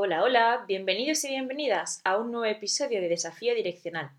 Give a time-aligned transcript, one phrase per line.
[0.00, 4.12] Hola, hola, bienvenidos y bienvenidas a un nuevo episodio de Desafío Direccional.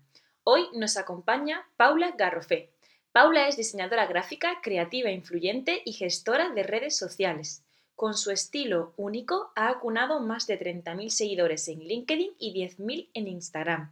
[0.44, 2.68] Hoy nos acompaña Paula Garrofé.
[3.12, 7.64] Paula es diseñadora gráfica, creativa e influyente y gestora de redes sociales.
[7.96, 13.28] Con su estilo único ha acunado más de 30.000 seguidores en LinkedIn y 10.000 en
[13.28, 13.90] Instagram.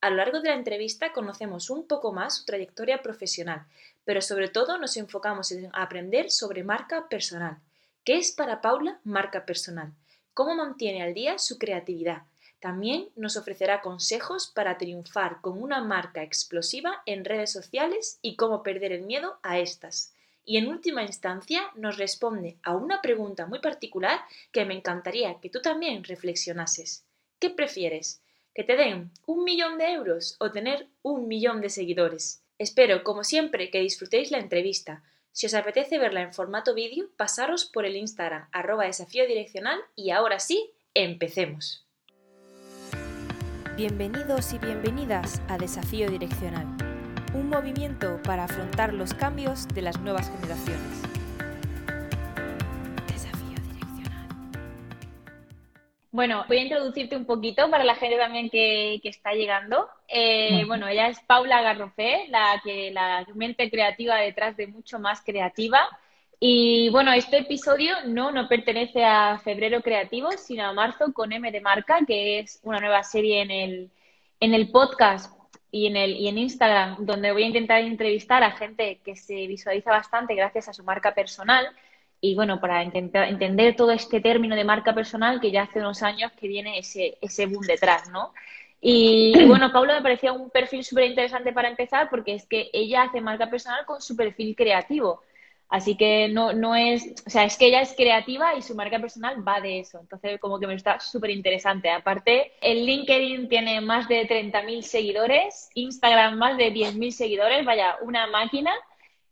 [0.00, 3.64] A lo largo de la entrevista conocemos un poco más su trayectoria profesional,
[4.04, 7.58] pero sobre todo nos enfocamos en aprender sobre marca personal.
[8.04, 9.92] ¿Qué es para Paula marca personal?
[10.38, 12.22] Cómo mantiene al día su creatividad.
[12.60, 18.62] También nos ofrecerá consejos para triunfar con una marca explosiva en redes sociales y cómo
[18.62, 20.14] perder el miedo a estas.
[20.44, 24.20] Y en última instancia nos responde a una pregunta muy particular
[24.52, 27.04] que me encantaría que tú también reflexionases.
[27.40, 28.22] ¿Qué prefieres?
[28.54, 32.44] ¿Que te den un millón de euros o tener un millón de seguidores?
[32.58, 35.02] Espero, como siempre, que disfrutéis la entrevista.
[35.32, 40.10] Si os apetece verla en formato vídeo, pasaros por el Instagram arroba desafío direccional y
[40.10, 41.86] ahora sí, empecemos.
[43.76, 46.66] Bienvenidos y bienvenidas a Desafío Direccional,
[47.32, 51.07] un movimiento para afrontar los cambios de las nuevas generaciones.
[56.10, 59.88] Bueno, voy a introducirte un poquito para la gente también que, está llegando.
[60.08, 65.20] Eh, bueno, ella es Paula Garrofé, la, que, la mente creativa detrás de Mucho Más
[65.20, 65.86] Creativa.
[66.40, 71.50] Y bueno, este episodio no, no pertenece a Febrero Creativo, sino a Marzo con M
[71.52, 73.90] de Marca, que es una nueva serie en el,
[74.40, 75.36] en el podcast
[75.70, 79.46] y en, el, y en Instagram, donde voy a intentar entrevistar a gente que se
[79.46, 81.68] visualiza bastante gracias a su marca personal
[82.20, 86.02] y bueno, para intentar entender todo este término de marca personal que ya hace unos
[86.02, 88.32] años que viene ese, ese boom detrás, ¿no?
[88.80, 93.02] Y, bueno, Paula me parecía un perfil súper interesante para empezar porque es que ella
[93.02, 95.22] hace marca personal con su perfil creativo.
[95.68, 98.98] Así que no, no es, o sea, es que ella es creativa y su marca
[99.00, 99.98] personal va de eso.
[100.00, 101.90] Entonces, como que me está súper interesante.
[101.90, 108.26] Aparte, el LinkedIn tiene más de 30.000 seguidores, Instagram más de 10.000 seguidores, vaya, una
[108.28, 108.72] máquina.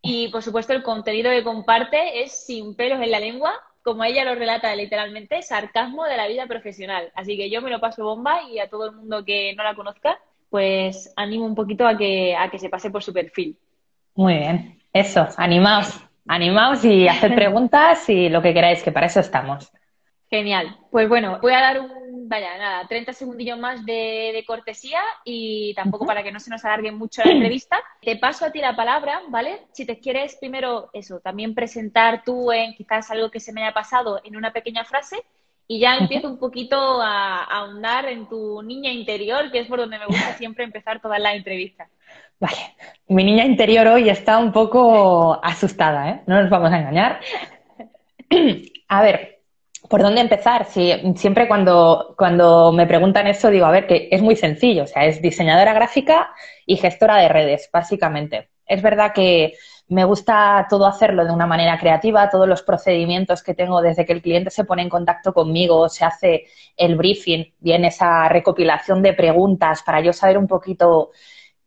[0.07, 3.53] Y por supuesto el contenido que comparte es sin pelos en la lengua,
[3.83, 7.13] como ella lo relata literalmente, sarcasmo de la vida profesional.
[7.15, 9.75] Así que yo me lo paso bomba y a todo el mundo que no la
[9.75, 10.19] conozca,
[10.51, 13.57] pues animo un poquito a que, a que se pase por su perfil.
[14.15, 19.21] Muy bien, eso, animaos, animaos y haced preguntas y lo que queráis, que para eso
[19.21, 19.71] estamos.
[20.29, 20.77] Genial.
[20.91, 26.07] Pues bueno, voy a dar un vaya, nada, 30 segundillos más de, cortesía y tampoco
[26.07, 27.79] para que no se nos alargue mucho la entrevista.
[28.01, 29.63] Te paso a ti la palabra, ¿vale?
[29.73, 33.75] Si te quieres primero eso, también presentar tú en quizás algo que se me haya
[33.75, 35.25] pasado en una pequeña frase
[35.69, 39.99] y ya empiezo un poquito a, ahondar en tu niña interior, que es por donde
[39.99, 41.89] me gusta siempre empezar todas las entrevistas.
[42.39, 42.57] Vale,
[43.09, 46.21] mi niña interior hoy está un poco asustada, ¿eh?
[46.27, 47.21] No nos vamos a engañar.
[48.89, 49.36] A ver,
[49.89, 50.67] ¿Por dónde empezar?
[50.67, 54.87] Si, siempre cuando, cuando me preguntan eso digo, a ver, que es muy sencillo, o
[54.87, 56.31] sea, es diseñadora gráfica
[56.65, 58.51] y gestora de redes, básicamente.
[58.67, 59.53] Es verdad que
[59.89, 64.13] me gusta todo hacerlo de una manera creativa, todos los procedimientos que tengo desde que
[64.13, 69.13] el cliente se pone en contacto conmigo, se hace el briefing, viene esa recopilación de
[69.13, 71.11] preguntas para yo saber un poquito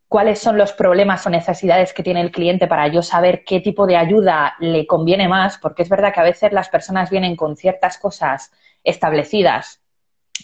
[0.09, 3.85] cuáles son los problemas o necesidades que tiene el cliente para yo saber qué tipo
[3.85, 7.55] de ayuda le conviene más, porque es verdad que a veces las personas vienen con
[7.55, 8.51] ciertas cosas
[8.83, 9.81] establecidas.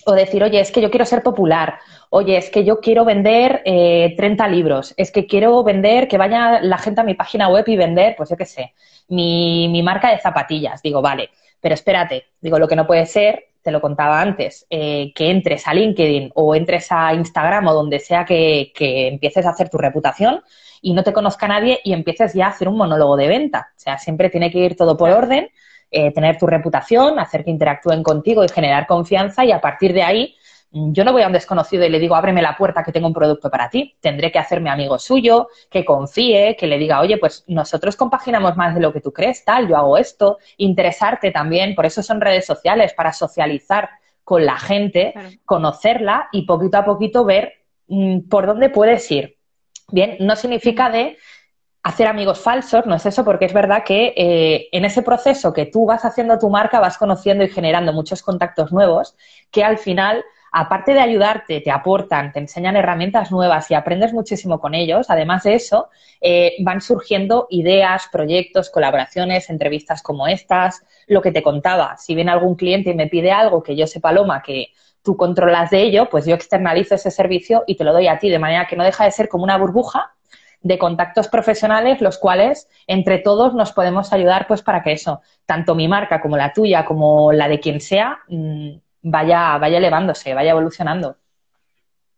[0.06, 1.80] O decir, oye, es que yo quiero ser popular,
[2.12, 6.60] oye, es que yo quiero vender eh, 30 libros, es que quiero vender, que vaya
[6.62, 8.76] la gente a mi página web y vender, pues yo qué sé,
[9.08, 10.82] mi, mi marca de zapatillas.
[10.84, 15.12] Digo, vale, pero espérate, digo, lo que no puede ser te lo contaba antes, eh,
[15.16, 19.70] que entres a LinkedIn o entres a Instagram o donde sea que, empieces a hacer
[19.70, 20.44] tu reputación
[20.84, 23.72] y no te conozca nadie y empieces ya a hacer un monólogo de venta.
[23.76, 25.50] O sea, siempre tiene que ir todo por orden,
[25.90, 30.04] eh, tener tu reputación, hacer que interactúen contigo y generar confianza y a partir de
[30.04, 30.36] ahí
[30.78, 33.14] yo no voy a un desconocido y le digo, ábreme la puerta que tengo un
[33.14, 33.96] producto para ti.
[34.02, 38.76] Tendré que hacerme amigo suyo, que confíe, que le diga, oye, pues nosotros compaginamos más
[38.76, 40.38] de lo que tú crees, tal, yo hago esto.
[40.58, 43.90] Interesarte también, por eso son redes sociales, para socializar
[44.26, 45.14] con la gente,
[45.46, 47.54] conocerla y poquito a poquito ver
[47.88, 49.38] mm, por dónde puedes ir.
[49.88, 51.18] Bien, no significa de
[51.84, 55.68] hacer amigos falsos, no es eso, porque es verdad que eh, en ese proceso que
[55.68, 59.16] tú vas haciendo tu marca, vas conociendo y generando muchos contactos nuevos
[59.52, 60.26] que al final
[60.58, 65.44] aparte de ayudarte, te aportan, te enseñan herramientas nuevas y aprendes muchísimo con ellos, además
[65.44, 65.90] de eso,
[66.22, 71.98] eh, van surgiendo ideas, proyectos, colaboraciones, entrevistas como estas, lo que te contaba.
[71.98, 74.68] Si viene algún cliente y me pide algo que yo sé, Paloma, que
[75.04, 78.30] tú controlas de ello, pues yo externalizo ese servicio y te lo doy a ti,
[78.30, 80.14] de manera que no deja de ser como una burbuja
[80.62, 85.76] de contactos profesionales, los cuales entre todos nos podemos ayudar pues para que eso, tanto
[85.76, 90.52] mi marca como la tuya, como la de quien sea, mm, vaya, vaya elevándose, vaya
[90.52, 91.16] evolucionando.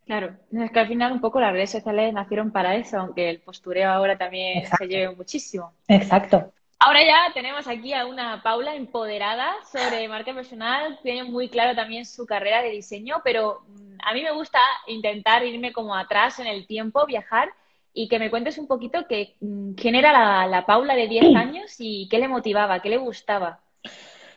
[0.05, 3.41] Claro, es que al final un poco las redes sociales nacieron para eso, aunque el
[3.41, 5.73] postureo ahora también se lleve muchísimo.
[5.87, 6.53] Exacto.
[6.79, 12.05] Ahora ya tenemos aquí a una Paula empoderada sobre marca personal, tiene muy claro también
[12.05, 16.47] su carrera de diseño, pero mm, a mí me gusta intentar irme como atrás en
[16.47, 17.49] el tiempo, viajar
[17.93, 21.25] y que me cuentes un poquito que, mm, quién era la, la Paula de 10
[21.35, 23.59] años y qué le motivaba, qué le gustaba,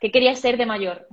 [0.01, 1.07] qué quería ser de mayor.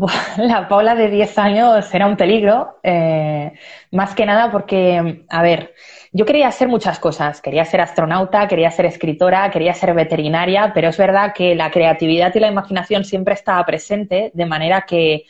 [0.38, 3.52] La Paula de 10 años era un peligro, eh,
[3.92, 5.74] más que nada porque, a ver,
[6.12, 7.40] yo quería hacer muchas cosas.
[7.40, 12.34] Quería ser astronauta, quería ser escritora, quería ser veterinaria, pero es verdad que la creatividad
[12.34, 15.24] y la imaginación siempre estaba presente, de manera que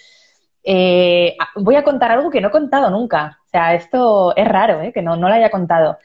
[0.62, 3.40] eh, voy a contar algo que no he contado nunca.
[3.46, 4.92] O sea, esto es raro, ¿eh?
[4.92, 5.98] que no, no lo haya contado.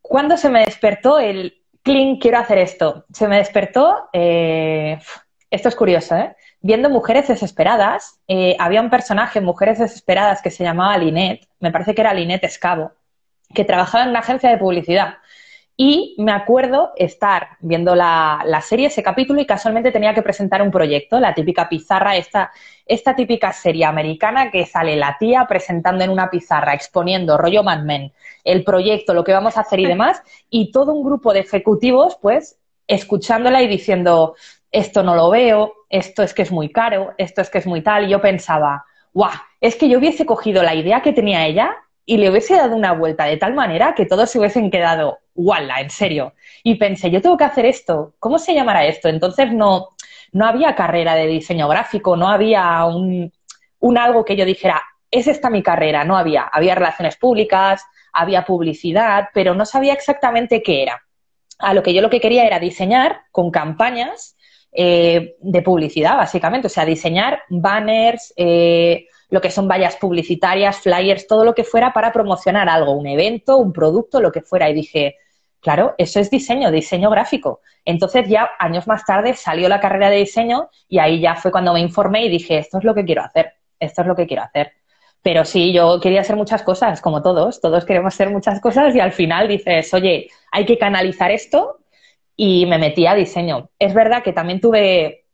[0.00, 3.06] ¿Cuándo se me despertó el clean, quiero hacer esto?
[3.12, 6.34] Se me despertó, esto es curioso, ¿eh?
[6.62, 11.70] Viendo Mujeres Desesperadas, eh, había un personaje en Mujeres Desesperadas que se llamaba Linet, me
[11.70, 12.92] parece que era Linet Escavo,
[13.52, 15.16] que trabajaba en una agencia de publicidad.
[15.76, 20.70] Y me acuerdo estar viendo la, serie, ese capítulo, y casualmente tenía que presentar un
[20.70, 22.52] proyecto, la típica pizarra, esta,
[22.86, 27.82] esta típica serie americana que sale la tía presentando en una pizarra, exponiendo rollo Mad
[27.82, 28.12] Men,
[28.44, 32.16] el proyecto, lo que vamos a hacer y demás, y todo un grupo de ejecutivos,
[32.20, 34.34] pues, escuchándola y diciendo,
[34.72, 37.82] esto no lo veo, esto es que es muy caro, esto es que es muy
[37.82, 38.06] tal.
[38.06, 39.30] Y yo pensaba, guau,
[39.60, 41.76] es que yo hubiese cogido la idea que tenía ella
[42.06, 45.80] y le hubiese dado una vuelta de tal manera que todos se hubiesen quedado, ¡wala!
[45.80, 46.32] En serio.
[46.64, 49.08] Y pensé, yo tengo que hacer esto, ¿cómo se llamará esto?
[49.08, 49.90] Entonces no,
[50.32, 53.30] no había carrera de diseño gráfico, no había un,
[53.78, 56.44] un algo que yo dijera, es esta mi carrera, no había.
[56.50, 61.02] Había relaciones públicas, había publicidad, pero no sabía exactamente qué era.
[61.58, 64.36] A lo que yo lo que quería era diseñar con campañas
[64.72, 66.66] eh, de publicidad, básicamente.
[66.66, 71.92] O sea, diseñar banners, eh, lo que son vallas publicitarias, flyers, todo lo que fuera
[71.92, 74.70] para promocionar algo, un evento, un producto, lo que fuera.
[74.70, 75.16] Y dije,
[75.60, 77.60] claro, eso es diseño, diseño gráfico.
[77.84, 81.72] Entonces ya años más tarde salió la carrera de diseño y ahí ya fue cuando
[81.72, 84.42] me informé y dije, esto es lo que quiero hacer, esto es lo que quiero
[84.42, 84.72] hacer.
[85.22, 89.00] Pero sí, yo quería hacer muchas cosas, como todos, todos queremos hacer muchas cosas y
[89.00, 91.78] al final dices, oye, hay que canalizar esto
[92.44, 93.70] y me metí a diseño.
[93.78, 95.26] Es verdad que también tuve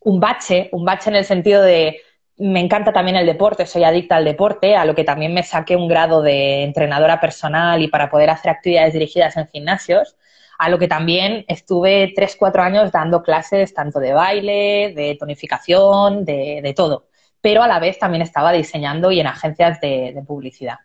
[0.00, 2.00] un bache, un bache en el sentido de
[2.38, 5.76] me encanta también el deporte, soy adicta al deporte, a lo que también me saqué
[5.76, 10.16] un grado de entrenadora personal y para poder hacer actividades dirigidas en gimnasios,
[10.58, 16.24] a lo que también estuve tres, cuatro años dando clases tanto de baile, de tonificación,
[16.24, 17.08] de, todo.
[17.42, 20.78] Pero a la vez también estaba diseñando y en agencias de publicidad.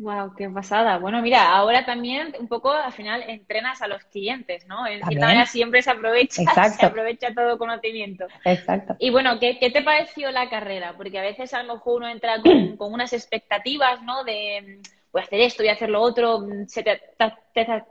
[0.00, 0.96] Wow, qué pasada.
[0.96, 4.86] Bueno, mira, ahora también un poco al final entrenas a los clientes, ¿no?
[4.86, 6.42] En cierta manera siempre se aprovecha,
[6.78, 8.24] se aprovecha todo conocimiento.
[8.46, 8.96] Exacto.
[8.98, 10.94] Y bueno, ¿qué, te pareció la carrera?
[10.96, 14.24] Porque a veces a lo mejor uno entra con, unas expectativas, ¿no?
[14.24, 14.80] De
[15.12, 16.98] voy a hacer esto, voy a hacer lo otro, se te,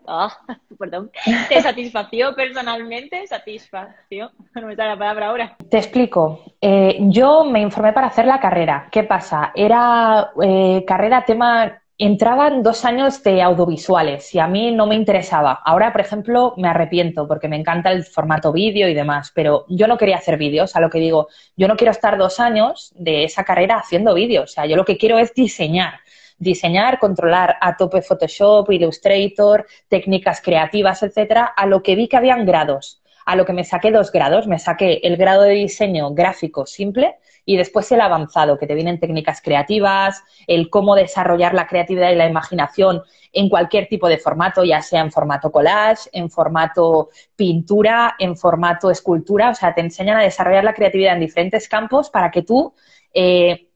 [0.07, 0.35] ah,
[0.79, 1.11] perdón,
[1.47, 3.27] ¿te satisfació personalmente?
[3.27, 4.31] ¿Satisfació?
[4.55, 5.57] No me sale la palabra ahora.
[5.69, 6.55] Te explico.
[6.59, 8.87] Eh, yo me informé para hacer la carrera.
[8.91, 9.51] ¿Qué pasa?
[9.53, 15.61] Era eh, carrera tema entraban dos años de audiovisuales y a mí no me interesaba.
[15.65, 19.85] Ahora, por ejemplo, me arrepiento porque me encanta el formato vídeo y demás, pero yo
[19.85, 23.25] no quería hacer vídeos, a lo que digo, yo no quiero estar dos años de
[23.25, 25.95] esa carrera haciendo vídeos, o sea, yo lo que quiero es diseñar.
[26.37, 32.45] Diseñar, controlar a tope Photoshop, Illustrator, técnicas creativas, etcétera, a lo que vi que habían
[32.45, 34.47] grados a lo que me saqué dos grados.
[34.47, 37.17] Me saqué el grado de diseño gráfico simple
[37.49, 42.15] y después el avanzado, que te vienen técnicas creativas, el cómo desarrollar la creatividad y
[42.15, 43.01] la imaginación
[43.33, 48.91] en cualquier tipo de formato, ya sea en formato collage, en formato pintura, en formato
[48.91, 49.49] escultura.
[49.49, 52.71] O sea, te enseñan a desarrollar la creatividad en diferentes campos para que tú
[53.15, 53.69] eh,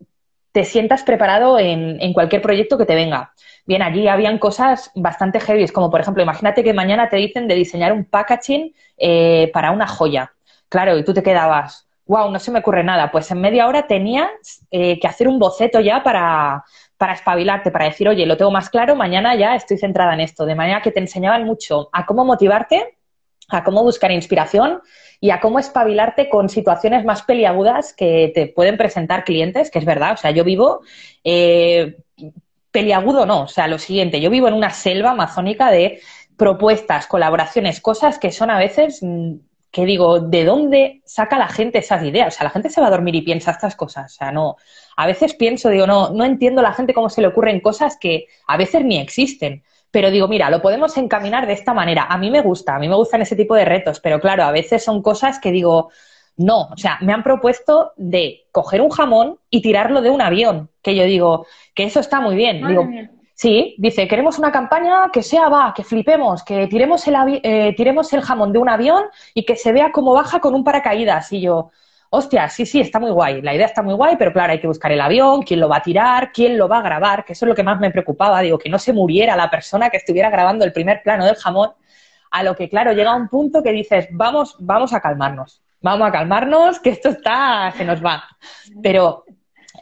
[0.51, 3.33] te sientas preparado en, en cualquier proyecto que te venga.
[3.65, 7.55] Bien, allí habían cosas bastante heavy, como por ejemplo, imagínate que mañana te dicen de
[7.55, 10.31] diseñar un packaging eh, para una joya.
[10.69, 13.11] Claro, y tú te quedabas, wow, no se me ocurre nada.
[13.11, 16.63] Pues en media hora tenías eh, que hacer un boceto ya para,
[16.97, 20.45] para espabilarte, para decir, oye, lo tengo más claro, mañana ya estoy centrada en esto.
[20.45, 22.97] De manera que te enseñaban mucho a cómo motivarte,
[23.49, 24.81] a cómo buscar inspiración
[25.19, 29.85] y a cómo espabilarte con situaciones más peliagudas que te pueden presentar clientes, que es
[29.85, 30.13] verdad.
[30.13, 30.81] O sea, yo vivo
[31.23, 31.97] eh,
[32.71, 36.01] peliagudo no, o sea, lo siguiente, yo vivo en una selva amazónica de
[36.35, 39.35] propuestas, colaboraciones, cosas que son a veces mm,
[39.73, 42.35] que digo, ¿de dónde saca la gente esas ideas?
[42.35, 44.13] O sea, la gente se va a dormir y piensa estas cosas.
[44.13, 44.55] O sea, no.
[44.95, 47.97] A veces pienso, digo, no, no entiendo a la gente cómo se le ocurren cosas
[47.99, 49.63] que a veces ni existen.
[49.89, 52.05] Pero digo, mira, lo podemos encaminar de esta manera.
[52.07, 54.51] A mí me gusta, a mí me gustan ese tipo de retos, pero claro, a
[54.51, 55.89] veces son cosas que digo,
[56.37, 60.69] No, o sea, me han propuesto de coger un jamón y tirarlo de un avión,
[60.83, 62.67] que yo digo, que eso está muy bien.
[62.67, 62.87] digo,
[63.33, 68.11] sí, dice, queremos una campaña que sea, va, que flipemos, que tiremos el, eh, tiremos
[68.13, 71.31] el jamón de un avión y que se vea cómo baja con un paracaídas.
[71.33, 71.71] Y yo,
[72.09, 74.67] hostia, sí, sí, está muy guay, la idea está muy guay, pero claro, hay que
[74.67, 77.45] buscar el avión, quién lo va a tirar, quién lo va a grabar, que eso
[77.45, 80.29] es lo que más me preocupaba, digo, que no se muriera la persona que estuviera
[80.29, 81.71] grabando el primer plano del jamón,
[82.29, 86.11] a lo que, claro, llega un punto que dices, vamos, vamos a calmarnos, vamos a
[86.11, 88.23] calmarnos, que esto está, se nos va.
[88.81, 89.25] Pero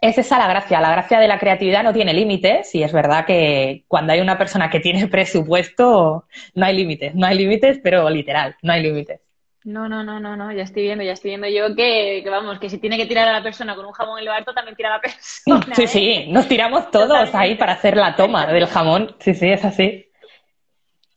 [0.02, 3.24] es esa la gracia, la gracia de la creatividad no tiene límites y es verdad
[3.26, 8.10] que cuando hay una persona que tiene presupuesto, no hay límites, no hay límites, pero
[8.10, 9.22] literal, no hay límites.
[9.64, 12.68] No, no, no, no, no, ya estoy viendo, ya estoy viendo yo que, vamos, que
[12.68, 14.90] si tiene que tirar a la persona con un jamón en lo alto, también tira
[14.90, 15.76] a la persona.
[15.76, 16.26] Sí, sí, ¿eh?
[16.30, 19.16] nos tiramos todos ahí para hacer la toma del jamón.
[19.20, 20.08] Sí, sí, es así.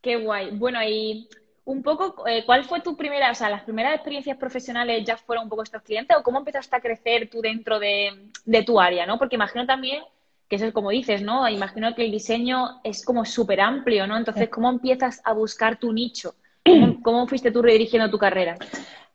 [0.02, 0.50] Qué guay.
[0.52, 1.26] Bueno, y
[1.64, 5.44] un poco, eh, ¿cuál fue tu primera, o sea, las primeras experiencias profesionales ya fueron
[5.44, 8.30] un poco estos clientes o cómo empezaste a crecer tú dentro de,
[8.66, 9.18] tu área, ¿no?
[9.18, 10.02] Porque imagino también
[10.48, 11.48] que eso es como dices, ¿no?
[11.48, 14.18] Imagino que el diseño es como súper amplio, ¿no?
[14.18, 16.34] Entonces, ¿cómo empiezas a buscar tu nicho?
[17.02, 18.56] ¿Cómo, fuiste tú redirigiendo tu carrera?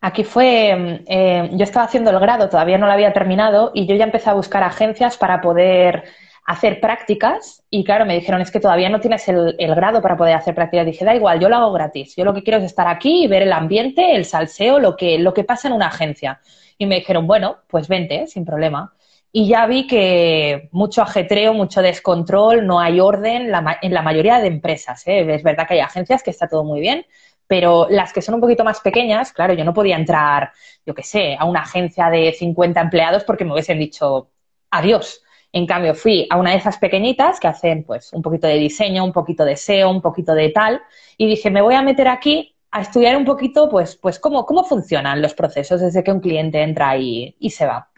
[0.01, 3.95] Aquí fue, eh, yo estaba haciendo el grado, todavía no lo había terminado, y yo
[3.95, 6.05] ya empecé a buscar agencias para poder
[6.49, 7.63] hacer prácticas.
[7.69, 10.87] Y claro, me dijeron, es que todavía no tienes el, grado para poder hacer prácticas.
[10.87, 12.15] Dije, da igual, yo lo hago gratis.
[12.15, 15.19] Yo lo que quiero es estar aquí y ver el ambiente, el salseo, lo que,
[15.19, 16.41] lo que pasa en una agencia.
[16.79, 18.95] Y me dijeron, bueno, pues vente, sin problema.
[19.31, 24.47] Y ya vi que mucho ajetreo, mucho descontrol, no hay orden en la mayoría de
[24.47, 25.05] empresas.
[25.05, 25.31] ¿eh?
[25.31, 27.05] Es verdad que hay agencias que está todo muy bien,
[27.45, 30.51] pero las que son un poquito más pequeñas, claro, yo no podía entrar,
[30.83, 34.31] yo qué sé, a una agencia de 50 empleados porque me hubiesen dicho
[34.71, 35.21] adiós.
[35.51, 39.03] En cambio, fui a una de esas pequeñitas que hacen pues un poquito de diseño,
[39.03, 40.81] un poquito de SEO, un poquito de tal,
[41.17, 44.63] y dije, me voy a meter aquí a estudiar un poquito, pues, pues cómo, cómo
[44.63, 47.89] funcionan los procesos desde que un cliente entra y, se va.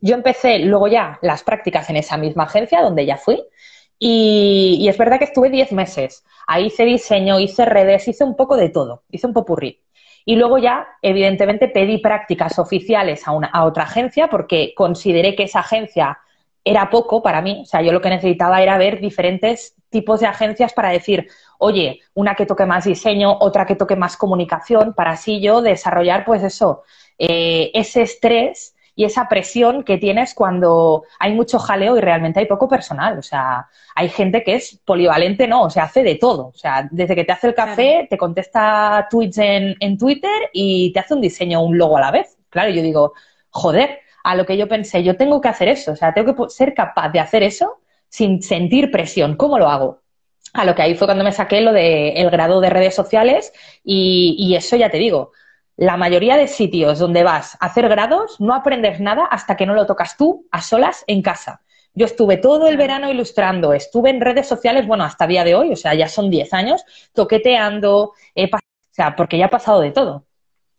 [0.00, 3.42] Yo empecé luego ya las prácticas en esa misma agencia donde ya fui,
[3.98, 6.24] y, es verdad que estuve 10 meses.
[6.46, 9.82] Ahí hice diseño, hice redes, hice un poco de todo, hice un popurrí.
[10.24, 16.18] Y luego ya, evidentemente, pedí prácticas oficiales a otra agencia porque consideré que esa agencia
[16.66, 17.60] era poco para mí.
[17.62, 22.00] O sea, yo lo que necesitaba era ver diferentes tipos de agencias para decir, oye,
[22.12, 26.42] una que toque más diseño, otra que toque más comunicación, para así yo desarrollar, pues
[26.42, 26.82] eso,
[27.18, 32.46] eh, ese estrés y esa presión que tienes cuando hay mucho jaleo y realmente hay
[32.46, 33.16] poco personal.
[33.16, 36.48] O sea, hay gente que es polivalente, no, o sea, hace de todo.
[36.48, 40.92] O sea, desde que te hace el café, te contesta tweets en, en Twitter y
[40.92, 42.36] te hace un diseño, un logo a la vez.
[42.50, 43.12] Claro, yo digo,
[43.50, 46.50] joder, a lo que yo pensé, yo tengo que hacer eso, o sea, tengo que
[46.50, 47.78] ser capaz de hacer eso
[48.08, 49.36] sin sentir presión.
[49.36, 50.02] ¿Cómo lo hago?
[50.52, 53.52] A lo que ahí fue cuando me saqué lo del grado de redes sociales
[53.84, 55.30] y, y eso ya te digo,
[55.76, 59.74] la mayoría de sitios donde vas a hacer grados no aprendes nada hasta que no
[59.74, 61.60] lo tocas tú a solas en casa.
[61.94, 65.70] Yo estuve todo el verano ilustrando, estuve en redes sociales, bueno, hasta día de hoy,
[65.70, 68.58] o sea, ya son 10 años, toqueteando, o
[68.90, 70.26] sea, porque ya ha pasado de todo,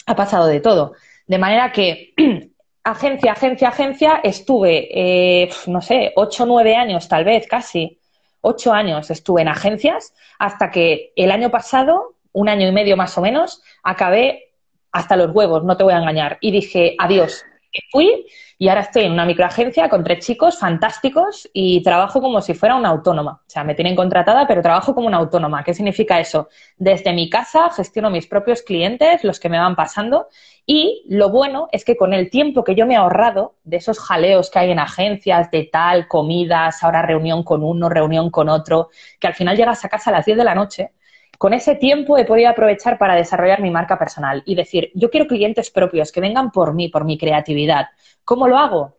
[0.06, 0.96] ha pasado de todo.
[1.28, 2.14] De manera que
[2.92, 8.00] agencia, agencia, agencia, estuve, eh, no sé, 8 o 9 años tal vez, casi,
[8.42, 13.18] 8 años estuve en agencias, hasta que el año pasado, un año y medio más
[13.18, 14.54] o menos, acabé
[14.92, 16.38] hasta los huevos, no te voy a engañar.
[16.40, 17.44] Y dije, adiós.
[17.92, 18.26] fui
[18.60, 22.76] y ahora estoy en una microagencia con tres chicos fantásticos y trabajo como si fuera
[22.76, 23.42] una autónoma.
[23.46, 25.64] O sea, me tienen contratada, pero trabajo como una autónoma.
[25.64, 26.50] ¿Qué significa eso?
[26.76, 30.28] Desde mi casa gestiono mis propios clientes, los que me van pasando.
[30.66, 34.00] Y lo bueno es que con el tiempo que yo me he ahorrado de esos
[34.00, 38.90] jaleos que hay en agencias, de tal, comidas, ahora reunión con uno, reunión con otro,
[39.20, 40.94] que al final llegas a casa a las 10 de la noche,
[41.38, 45.28] con ese tiempo he podido aprovechar para desarrollar mi marca personal y decir, yo quiero
[45.28, 47.88] clientes propios que vengan por mí, por mi creatividad.
[48.26, 48.96] ¿Cómo lo hago?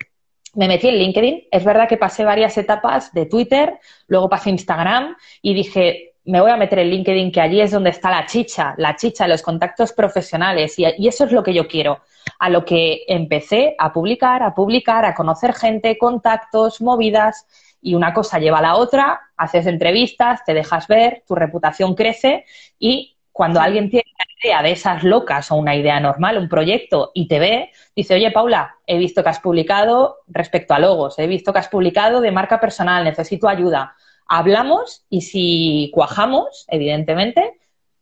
[0.54, 1.49] Me metí en LinkedIn.
[1.50, 6.50] Es verdad que pasé varias etapas de Twitter, luego pasé Instagram y dije, me voy
[6.50, 9.92] a meter en LinkedIn, que allí es donde está la chicha, la chicha, los contactos
[9.92, 12.00] profesionales y, y eso es lo que yo quiero.
[12.38, 17.47] A lo que empecé a publicar, a publicar, a conocer gente, contactos, movidas
[17.80, 22.44] y una cosa lleva a la otra, haces entrevistas, te dejas ver, tu reputación crece
[22.78, 27.12] y cuando alguien tiene una idea de esas locas o una idea normal, un proyecto,
[27.14, 31.28] y te ve, dice, oye, Paula, he visto que has publicado respecto a logos, he
[31.28, 33.94] visto que has publicado de marca personal, necesito ayuda.
[34.26, 37.58] Hablamos y si cuajamos, evidentemente,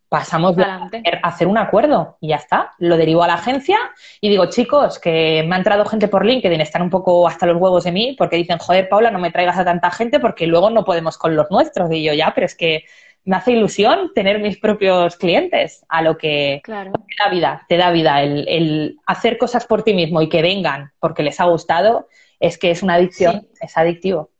[0.08, 0.88] pasamos a
[1.22, 2.72] hacer un acuerdo y ya está.
[2.78, 3.78] Lo derivo a la agencia
[4.20, 7.60] y digo, chicos, que me ha entrado gente por LinkedIn, están un poco hasta los
[7.60, 10.70] huevos de mí porque dicen, joder, Paula, no me traigas a tanta gente porque luego
[10.70, 11.90] no podemos con los nuestros.
[11.90, 12.84] Y yo, ya, pero es que
[13.26, 16.92] me hace ilusión tener mis propios clientes, a lo que claro.
[16.92, 18.22] te da vida, te da vida.
[18.22, 22.06] El, hacer cosas por ti mismo y que vengan porque les ha gustado,
[22.38, 24.30] es que es una adicción, es adictivo.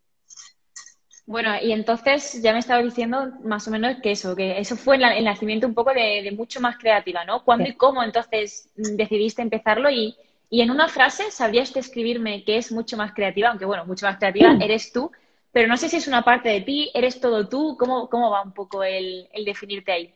[1.26, 4.96] Bueno, y entonces ya me estaba diciendo más o menos que eso, que eso fue
[4.96, 7.42] el nacimiento un poco de, mucho más creativa, ¿no?
[7.42, 9.90] ¿Cuándo y cómo entonces decidiste empezarlo?
[9.90, 10.14] Y,
[10.48, 13.48] y, en una frase, ¿sabrías describirme que es mucho más creativa?
[13.48, 15.10] Aunque bueno, mucho más creativa eres tú,
[15.56, 18.42] pero no sé si es una parte de ti, eres todo tú, ¿cómo, cómo va
[18.42, 20.14] un poco el, definirte ahí?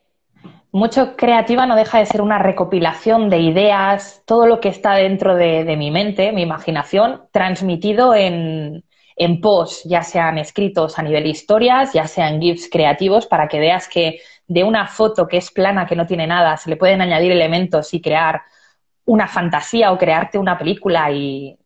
[0.71, 5.35] Mucho creativa no deja de ser una recopilación de ideas, todo lo que está dentro
[5.35, 8.85] de, mi mente, mi imaginación, transmitido en,
[9.21, 13.87] en posts, ya sean escritos a nivel historias, ya sean GIFs creativos, para que veas
[13.87, 17.31] que de una foto que es plana, que no tiene nada, se le pueden añadir
[17.31, 18.41] elementos y crear
[19.05, 21.59] una fantasía o crearte una película y,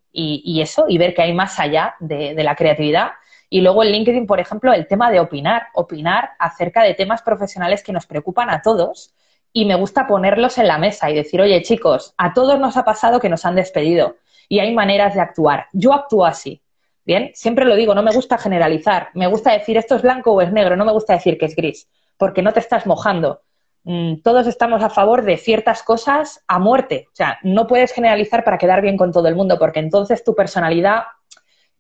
[0.61, 3.13] eso, y ver que hay más allá de la creatividad.
[3.49, 7.85] Y luego en LinkedIn, por ejemplo, el tema de opinar, opinar acerca de temas profesionales
[7.85, 9.15] que nos preocupan a todos
[9.53, 12.85] y me gusta ponerlos en la mesa y decir, oye chicos, a todos nos ha
[12.85, 14.17] pasado que nos han despedido
[14.49, 15.67] y hay maneras de actuar.
[15.73, 16.64] Yo actúo así.
[17.05, 20.41] Bien, siempre lo digo, no me gusta generalizar, me gusta decir esto es blanco o
[20.41, 23.43] es negro, no me gusta decir que es gris, porque no te estás mojando.
[23.85, 27.07] Mm, todos estamos a favor de ciertas cosas a muerte.
[27.13, 30.35] O sea, no puedes generalizar para quedar bien con todo el mundo, porque entonces tu
[30.35, 31.03] personalidad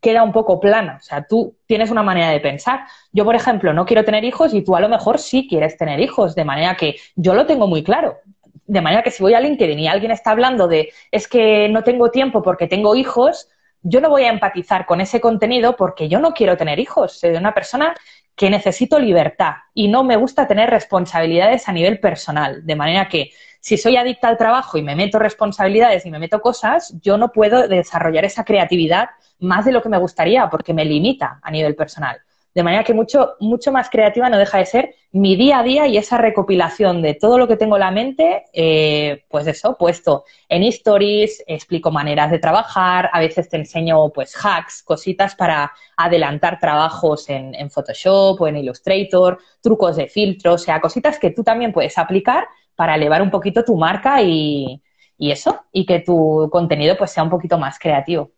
[0.01, 0.99] queda un poco plana.
[1.01, 2.81] O sea, tú tienes una manera de pensar.
[3.11, 5.99] Yo, por ejemplo, no quiero tener hijos y tú a lo mejor sí quieres tener
[5.99, 8.19] hijos, de manera que yo lo tengo muy claro.
[8.67, 11.83] De manera que si voy a LinkedIn y alguien está hablando de es que no
[11.85, 13.49] tengo tiempo porque tengo hijos,
[13.85, 17.21] yo no voy a empatizar con ese contenido porque yo no quiero tener hijos.
[17.21, 17.95] Soy una persona
[18.35, 22.65] que necesito libertad y no me gusta tener responsabilidades a nivel personal.
[22.67, 26.41] De manera que si soy adicta al trabajo y me meto responsabilidades y me meto
[26.41, 30.85] cosas, yo no puedo desarrollar esa creatividad más de lo que me gustaría porque me
[30.85, 32.19] limita a nivel personal.
[32.55, 35.87] De manera que mucho, mucho más creativa no deja de ser mi día a día
[35.89, 40.25] y esa recopilación de todo lo que tengo en la mente, eh, pues eso, puesto
[40.49, 46.61] en stories, explico maneras de trabajar, a veces te enseño pues hacks, cositas para adelantar
[46.61, 51.43] trabajos en, en Photoshop o en Illustrator, trucos de filtro, o sea, cositas que tú
[51.43, 54.81] también puedes aplicar para elevar un poquito tu marca y,
[55.19, 58.31] y eso, y que tu contenido pues sea un poquito más creativo.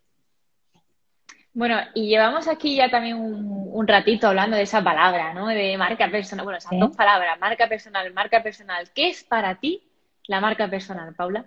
[1.57, 5.47] Bueno, y llevamos aquí ya también un, ratito hablando de esa palabra, ¿no?
[5.47, 6.43] De marca personal.
[6.45, 8.87] Bueno, esas dos palabras, marca personal, marca personal.
[8.93, 9.81] ¿Qué es para ti
[10.27, 11.45] la marca personal, Paula?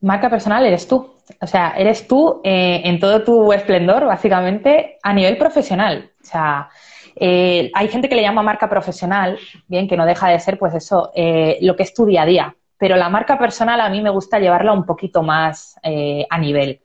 [0.00, 1.16] Marca personal eres tú.
[1.40, 6.12] O sea, eres tú eh, en todo tu esplendor, básicamente, a nivel profesional.
[6.22, 6.68] O sea,
[7.16, 10.72] eh, hay gente que le llama marca profesional, bien, que no deja de ser, pues
[10.72, 12.56] eso, eh, lo que es tu día a día.
[12.78, 16.80] Pero la marca personal a mí me gusta llevarla un poquito más a nivel.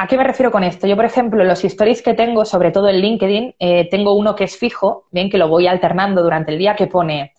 [0.00, 0.86] ¿A qué me refiero con esto?
[0.86, 4.44] Yo, por ejemplo, los stories que tengo, sobre todo en LinkedIn, eh, tengo uno que
[4.44, 7.34] es fijo, bien, que lo voy alternando durante el día, que pone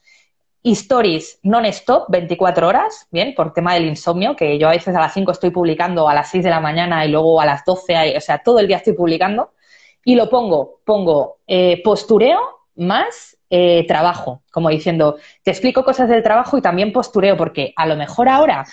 [0.62, 5.14] stories non-stop, 24 horas, bien, por tema del insomnio, que yo a veces a las
[5.14, 8.20] 5 estoy publicando, a las 6 de la mañana y luego a las 12, o
[8.20, 9.52] sea, todo el día estoy publicando.
[10.04, 12.42] Y lo pongo, pongo eh, postureo
[12.76, 17.86] más eh, trabajo, como diciendo, te explico cosas del trabajo y también postureo, porque a
[17.86, 18.66] lo mejor ahora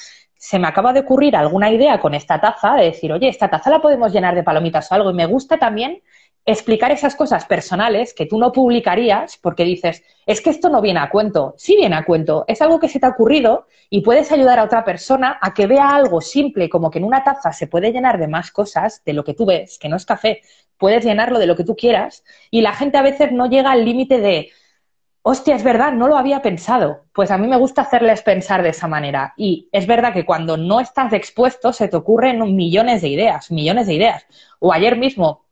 [0.46, 3.68] se me acaba de ocurrir alguna idea con esta taza, de decir, oye, esta taza
[3.68, 5.10] la podemos llenar de palomitas o algo.
[5.10, 6.04] Y me gusta también
[6.44, 11.00] explicar esas cosas personales que tú no publicarías porque dices, es que esto no viene
[11.00, 11.56] a cuento.
[11.58, 14.62] Sí viene a cuento, es algo que se te ha ocurrido y puedes ayudar a
[14.62, 18.16] otra persona a que vea algo simple como que en una taza se puede llenar
[18.16, 20.42] de más cosas de lo que tú ves, que no es café,
[20.78, 23.84] puedes llenarlo de lo que tú quieras y la gente a veces no llega al
[23.84, 24.50] límite de,
[25.28, 27.02] hostia, es verdad, no lo había pensado.
[27.12, 29.34] Pues a mí me gusta hacerles pensar de esa manera.
[29.36, 33.88] Y es verdad que cuando no estás expuesto se te ocurren millones de ideas, millones
[33.88, 34.24] de ideas.
[34.60, 35.46] O ayer mismo,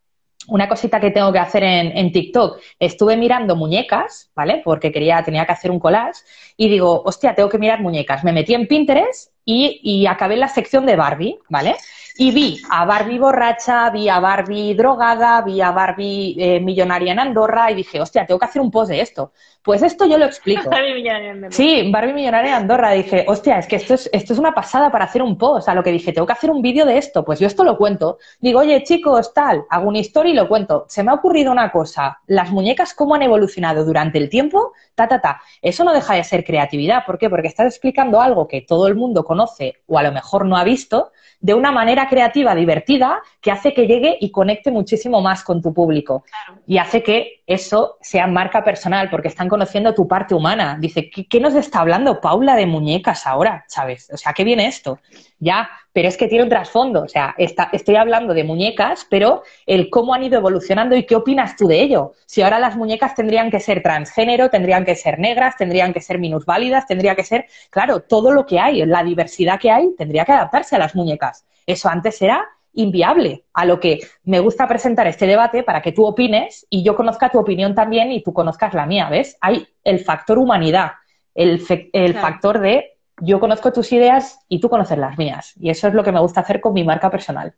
[0.47, 4.63] una cosita que tengo que hacer en, TikTok, estuve mirando muñecas, ¿vale?
[4.65, 6.21] Porque quería, tenía que hacer un collage
[6.57, 8.23] y digo, hostia, tengo que mirar muñecas.
[8.23, 11.75] Me metí en Pinterest y, acabé en la sección de Barbie, ¿vale?
[12.17, 17.19] Y vi a Barbie borracha, vi a Barbie drogada, vi a Barbie eh, millonaria en
[17.19, 19.33] Andorra y dije, hostia, tengo que hacer un post de esto.
[19.65, 20.69] Pues esto yo lo explico.
[20.71, 21.53] Barbie millonaria Andorra.
[21.53, 22.91] Sí, Barbie millonaria Andorra.
[22.91, 25.71] Dije, hostia, es que esto es, esto es una pasada para hacer un post.
[25.71, 27.25] A lo que dije, tengo que hacer un vídeo de esto.
[27.25, 28.19] Pues yo esto lo cuento.
[28.41, 30.85] Digo, oye, chicos, tal, hago una historia y lo cuento.
[30.89, 32.21] Se me ha ocurrido una cosa.
[32.27, 35.41] Las muñecas, cómo han evolucionado durante el tiempo, ta, ta, ta.
[35.63, 37.07] Eso no deja de ser creatividad.
[37.07, 37.31] ¿Por qué?
[37.31, 40.65] Porque estás explicando algo que todo el mundo conoce o a lo mejor no ha
[40.65, 45.61] visto de una manera creativa, divertida, que hace que llegue y conecte muchísimo más con
[45.61, 46.25] tu público.
[46.67, 50.79] Y hace que eso sea marca personal, porque están conociendo tu parte humana.
[50.81, 54.09] Dice, ¿qué, ¿qué, nos está hablando Paula de muñecas ahora, ¿sabes?
[54.13, 54.99] O sea, ¿qué viene esto?
[55.39, 57.03] Ya, pero es que tiene un trasfondo.
[57.03, 61.17] O sea, está, estoy hablando de muñecas, pero el cómo han ido evolucionando y qué
[61.17, 62.13] opinas tú de ello.
[62.25, 66.19] Si ahora las muñecas tendrían que ser transgénero, tendrían que ser negras, tendrían que ser
[66.19, 70.33] minusválidas, tendría que ser, claro, todo lo que hay, la diversidad que hay, tendría que
[70.33, 71.45] adaptarse a las muñecas.
[71.67, 73.45] Eso antes era inviable.
[73.53, 77.31] A lo que me gusta presentar este debate para que tú opines y yo conozca
[77.31, 79.37] tu opinión también y tú conozcas la mía, ¿ves?
[79.41, 80.93] Hay el factor humanidad,
[81.35, 85.55] el, el factor de yo conozco tus ideas y tú conoces las mías.
[85.59, 87.55] Y eso es lo que me gusta hacer con mi marca personal.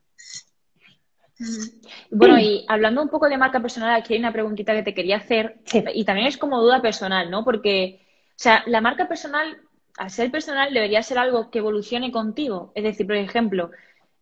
[2.10, 5.16] Bueno, y hablando un poco de marca personal, aquí hay una preguntita que te quería
[5.16, 5.58] hacer,
[5.92, 7.44] y también es como duda personal, ¿no?
[7.44, 8.00] Porque,
[8.30, 9.58] o sea, la marca personal,
[9.98, 12.72] al ser personal, debería ser algo que evolucione contigo.
[12.74, 13.70] Es decir, por ejemplo,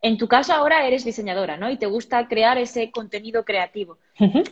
[0.04, 1.70] en tu caso ahora eres diseñadora, ¿no?
[1.70, 3.96] Y te gusta crear ese contenido creativo.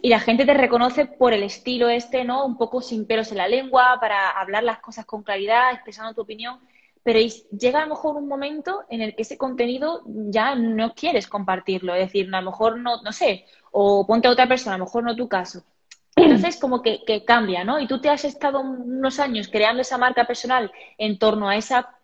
[0.00, 2.46] Y la gente te reconoce por el estilo este, ¿no?
[2.46, 6.22] Un poco sin pelos en la lengua, para hablar las cosas con claridad, expresando tu
[6.22, 6.58] opinión.
[7.02, 11.26] Pero llega a lo mejor un momento en el que ese contenido ya no quieres
[11.26, 11.94] compartirlo.
[11.94, 14.86] Es decir, a lo mejor no, no sé, o ponte a otra persona, a lo
[14.86, 15.64] mejor no tu caso.
[16.16, 17.78] Entonces, como que, cambia, ¿no?
[17.78, 21.98] Y tú te has estado unos años creando esa marca personal en torno a esa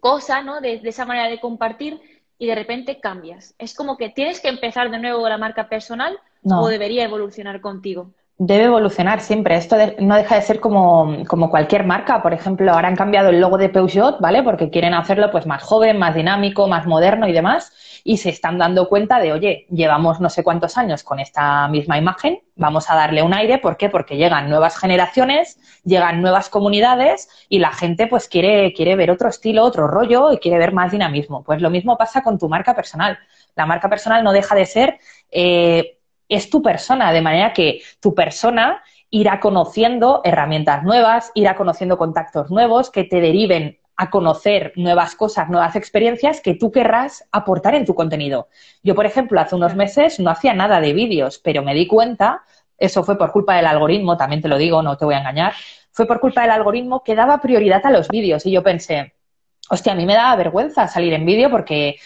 [0.00, 0.60] cosa, ¿no?
[0.60, 2.00] de esa manera de compartir
[2.38, 3.54] y de repente cambias.
[3.58, 8.12] Es como que tienes que empezar de nuevo la marca personal o debería evolucionar contigo
[8.38, 9.56] debe evolucionar siempre.
[9.56, 12.22] Esto no deja de ser como, como, cualquier marca.
[12.22, 14.44] Por ejemplo, ahora han cambiado el logo de Peugeot, ¿vale?
[14.44, 17.72] Porque quieren hacerlo pues más joven, más dinámico, más moderno y demás.
[18.04, 21.98] Y se están dando cuenta de, oye, llevamos no sé cuántos años con esta misma
[21.98, 23.58] imagen, vamos a darle un aire.
[23.58, 23.90] ¿Por qué?
[23.90, 29.28] Porque llegan nuevas generaciones, llegan nuevas comunidades y la gente pues quiere, quiere ver otro
[29.28, 31.42] estilo, otro rollo y quiere ver más dinamismo.
[31.42, 33.18] Pues lo mismo pasa con tu marca personal.
[33.56, 34.98] La marca personal no deja de ser
[35.32, 35.97] eh,
[36.28, 42.50] es tu persona, de manera que tu persona irá conociendo herramientas nuevas, irá conociendo contactos
[42.50, 47.84] nuevos que te deriven a conocer nuevas cosas, nuevas experiencias que tú querrás aportar en
[47.84, 48.48] tu contenido.
[48.82, 52.42] Yo, por ejemplo, hace unos meses no hacía nada de vídeos, pero me di cuenta,
[52.76, 55.54] eso fue por culpa del algoritmo, también te lo digo, no te voy a engañar,
[55.90, 59.14] fue por culpa del algoritmo que daba prioridad a los vídeos y yo pensé,
[59.68, 61.96] hostia, a mí me daba vergüenza salir en vídeo porque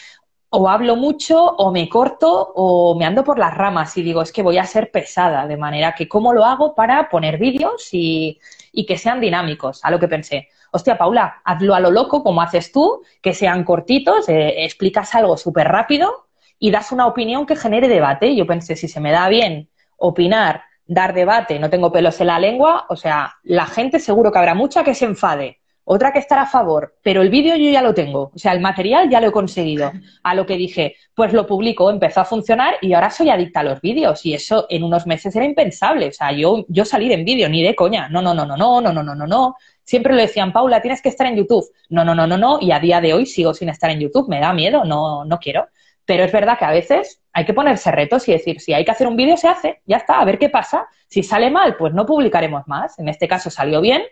[0.55, 4.33] o hablo mucho o me corto o me ando por las ramas y digo, es
[4.33, 8.39] que voy a ser pesada, de manera que cómo lo hago para poner vídeos y,
[8.87, 10.49] que sean dinámicos, a lo que pensé.
[10.71, 15.39] Hostia, Paula, hazlo a lo loco como haces tú, que sean cortitos, eh, explicas algo
[15.39, 16.27] súper rápido
[16.59, 18.37] y das una opinión que genere debate.
[18.37, 22.39] Yo pensé, si se me da bien opinar, dar debate, no tengo pelos en la
[22.39, 26.43] lengua, o sea, la gente seguro que habrá mucha que se enfade otra que estará
[26.43, 29.29] a favor, pero el vídeo yo ya lo tengo, o sea, el material ya lo
[29.29, 29.91] he conseguido.
[30.23, 33.65] A lo que dije, pues lo publico, empezó a funcionar y ahora soy adicta a
[33.65, 37.25] los vídeos y eso en unos meses era impensable, o sea, yo, yo salir en
[37.25, 39.57] vídeo, ni de coña, no, no, no, no, no, no, no, no, no, no.
[39.83, 41.65] Siempre le decían, Paula, tienes que estar en YouTube.
[41.89, 44.29] No, no, no, no, no, y a día de hoy sigo sin estar en YouTube,
[44.29, 45.67] me da miedo, no, no quiero.
[46.05, 48.91] Pero es verdad que a veces hay que ponerse retos y decir, si hay que
[48.91, 50.87] hacer un vídeo, se hace, ya está, a ver qué pasa.
[51.09, 52.99] Si sale mal, pues no publicaremos más.
[52.99, 54.03] En este caso salió bien,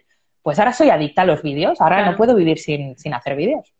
[0.42, 3.72] pues ahora soy adicta a los vídeos, ahora no puedo vivir sin, hacer vídeos.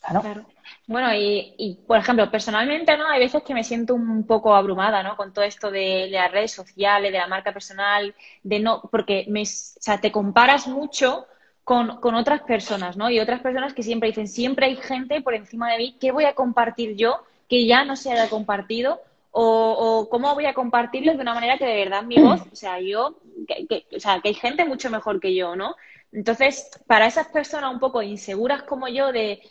[0.00, 0.46] Claro.
[0.86, 3.08] Bueno, y, por ejemplo, personalmente, ¿no?
[3.08, 5.16] Hay veces que me siento un poco abrumada, ¿no?
[5.16, 9.42] Con todo esto de, las redes sociales, de la marca personal, de no, porque me,
[9.42, 11.26] o sea, te comparas mucho
[11.62, 13.08] con, con, otras personas, ¿no?
[13.08, 16.24] Y otras personas que siempre dicen, siempre hay gente por encima de mí, ¿qué voy
[16.24, 19.00] a compartir yo que ya no se haya compartido?
[19.36, 22.80] O, cómo voy a compartirlos de una manera que de verdad mi voz, o sea,
[22.80, 23.18] yo,
[23.48, 25.74] que, o sea, que hay gente mucho mejor que yo, ¿no?
[26.12, 29.42] Entonces, para esas personas un poco inseguras como yo, de,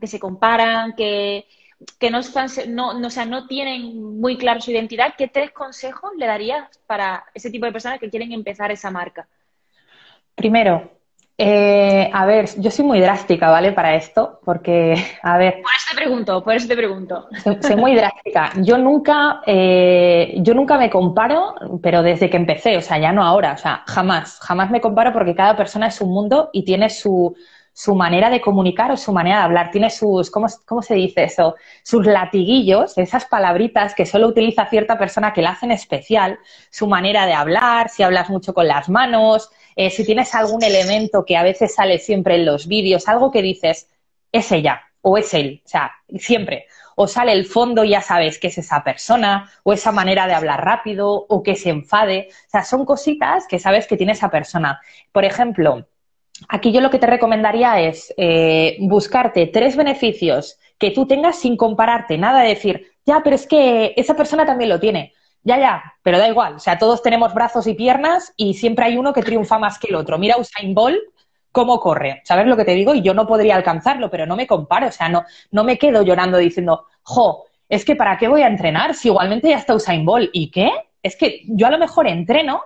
[0.00, 1.48] que se comparan, que,
[1.98, 2.20] que no,
[2.68, 6.68] no, no, o sea, no tienen muy claro su identidad, ¿qué tres consejos le darías
[6.86, 9.26] para ese tipo de personas que quieren empezar esa marca?
[10.36, 10.95] Primero,
[11.38, 13.72] eh, a ver, yo soy muy drástica, ¿vale?
[13.72, 15.60] Para esto, porque, a ver.
[15.62, 17.28] Por eso te pregunto, por eso te pregunto.
[17.60, 18.52] Soy, muy drástica.
[18.62, 23.22] Yo nunca, eh, yo nunca me comparo, pero desde que empecé, o sea, ya no
[23.22, 26.88] ahora, o sea, jamás, jamás me comparo porque cada persona es un mundo y tiene
[26.88, 27.36] su,
[27.74, 31.24] su manera de comunicar o su manera de hablar, tiene sus, ¿cómo, ¿cómo, se dice
[31.24, 31.56] eso?
[31.82, 36.38] Sus latiguillos, esas palabritas que solo utiliza cierta persona que la hacen especial,
[36.70, 41.24] su manera de hablar, si hablas mucho con las manos, eh, si tienes algún elemento
[41.24, 43.88] que a veces sale siempre en los vídeos, algo que dices,
[44.32, 46.66] es ella o es él, o sea, siempre.
[46.96, 50.34] O sale el fondo y ya sabes que es esa persona, o esa manera de
[50.34, 52.28] hablar rápido, o que se enfade.
[52.30, 54.80] O sea, son cositas que sabes que tiene esa persona.
[55.12, 55.86] Por ejemplo,
[56.48, 61.56] aquí yo lo que te recomendaría es eh, buscarte tres beneficios que tú tengas sin
[61.56, 65.12] compararte, nada de decir, ya, pero es que esa persona también lo tiene.
[65.46, 66.56] Ya, ya, pero da igual.
[66.56, 69.86] O sea, todos tenemos brazos y piernas y siempre hay uno que triunfa más que
[69.86, 70.18] el otro.
[70.18, 70.98] Mira Usain Bolt
[71.52, 72.20] cómo corre.
[72.24, 72.96] ¿Sabes lo que te digo?
[72.96, 74.88] Y yo no podría alcanzarlo, pero no me comparo.
[74.88, 78.48] O sea, no, no me quedo llorando diciendo, jo, es que ¿para qué voy a
[78.48, 80.30] entrenar si igualmente ya está Usain Bolt?
[80.32, 80.68] ¿Y qué?
[81.00, 82.62] Es que yo a lo mejor entreno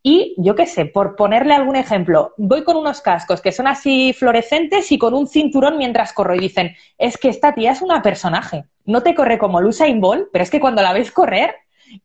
[0.00, 4.12] y yo qué sé, por ponerle algún ejemplo, voy con unos cascos que son así
[4.12, 8.00] fluorescentes y con un cinturón mientras corro y dicen, es que esta tía es una
[8.00, 11.56] personaje, no te corre como Usain Bolt, pero es que cuando la ves correr,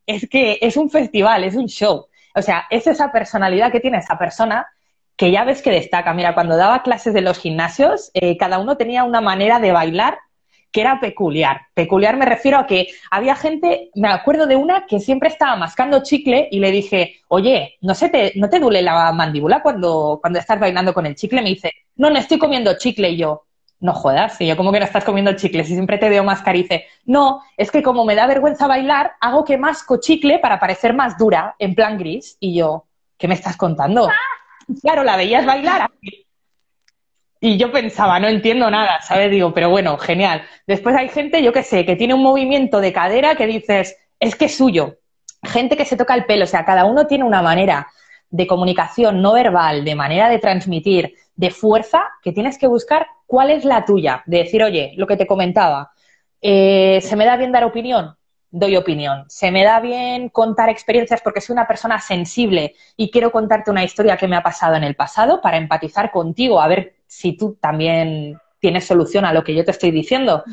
[0.06, 2.06] es que es un festival, es un show.
[2.34, 4.66] O sea, es esa personalidad que tiene esa persona
[5.16, 6.14] que ya ves que destaca.
[6.14, 10.18] Mira, cuando daba clases de los gimnasios, eh, cada uno tenía una manera de bailar
[10.70, 11.62] que era peculiar.
[11.74, 16.02] Peculiar me refiero a que había gente, me acuerdo de una que siempre estaba mascando
[16.02, 20.38] chicle y le dije, oye, ¿no, se te, ¿no te duele la mandíbula cuando, cuando
[20.38, 21.42] estás bailando con el chicle?
[21.42, 23.10] Me dice, no, no estoy comiendo chicle.
[23.10, 23.44] Y yo,
[23.80, 26.86] no jodas, y yo como que no estás comiendo chicle, si siempre te veo mascarice.
[27.04, 31.16] No, es que como me da vergüenza bailar, hago que masco chicle para parecer más
[31.16, 32.36] dura, en plan gris.
[32.40, 32.86] Y yo,
[33.16, 34.08] ¿qué me estás contando?
[34.82, 35.88] Claro, la veías bailar
[37.40, 39.30] y yo pensaba, no entiendo nada, ¿sabes?
[39.30, 40.42] Digo, pero bueno, genial.
[40.66, 44.34] Después hay gente, yo qué sé, que tiene un movimiento de cadera que dices, es
[44.34, 44.98] que es suyo.
[45.44, 47.86] Gente que se toca el pelo, o sea, cada uno tiene una manera
[48.30, 53.50] de comunicación no verbal, de manera de transmitir, de fuerza, que tienes que buscar cuál
[53.50, 54.22] es la tuya.
[54.26, 55.92] De decir, oye, lo que te comentaba,
[56.42, 58.18] eh, ¿se me da bien dar opinión?
[58.50, 59.24] doy opinión.
[59.28, 63.84] Se me da bien contar experiencias porque soy una persona sensible y quiero contarte una
[63.84, 67.58] historia que me ha pasado en el pasado para empatizar contigo, a ver si tú
[67.60, 70.44] también tienes solución a lo que yo te estoy diciendo.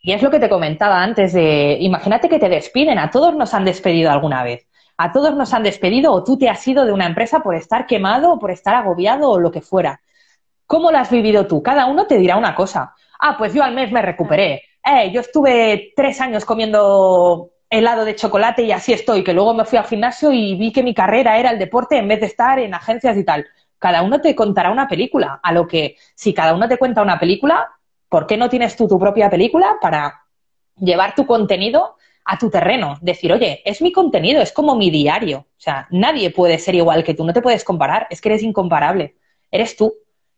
[0.00, 3.54] Y es lo que te comentaba antes de, imagínate que te despiden, a todos nos
[3.54, 4.66] han despedido alguna vez.
[4.98, 7.86] A todos nos han despedido o tú te has ido de una empresa por estar
[7.86, 10.00] quemado o por estar agobiado o lo que fuera.
[10.72, 11.62] ¿Cómo lo has vivido tú?
[11.62, 12.94] Cada uno te dirá una cosa.
[13.20, 18.16] Ah, pues yo al mes me recuperé eh, yo estuve tres años comiendo helado de
[18.16, 21.36] chocolate y así estoy, que luego me fui al gimnasio y vi que mi carrera
[21.36, 23.46] era el deporte en vez de estar en agencias y tal.
[23.78, 27.20] Cada uno te contará una película, a lo que si cada uno te cuenta una
[27.20, 27.70] película,
[28.08, 30.22] ¿por qué no tienes tú tu propia película para
[30.78, 32.96] llevar tu contenido a tu terreno?
[33.02, 35.38] Decir, oye, es mi contenido, es como mi diario.
[35.38, 38.42] O sea, nadie puede ser igual que tú, no te puedes comparar, es que eres
[38.42, 39.16] incomparable.
[39.50, 39.92] Eres tú.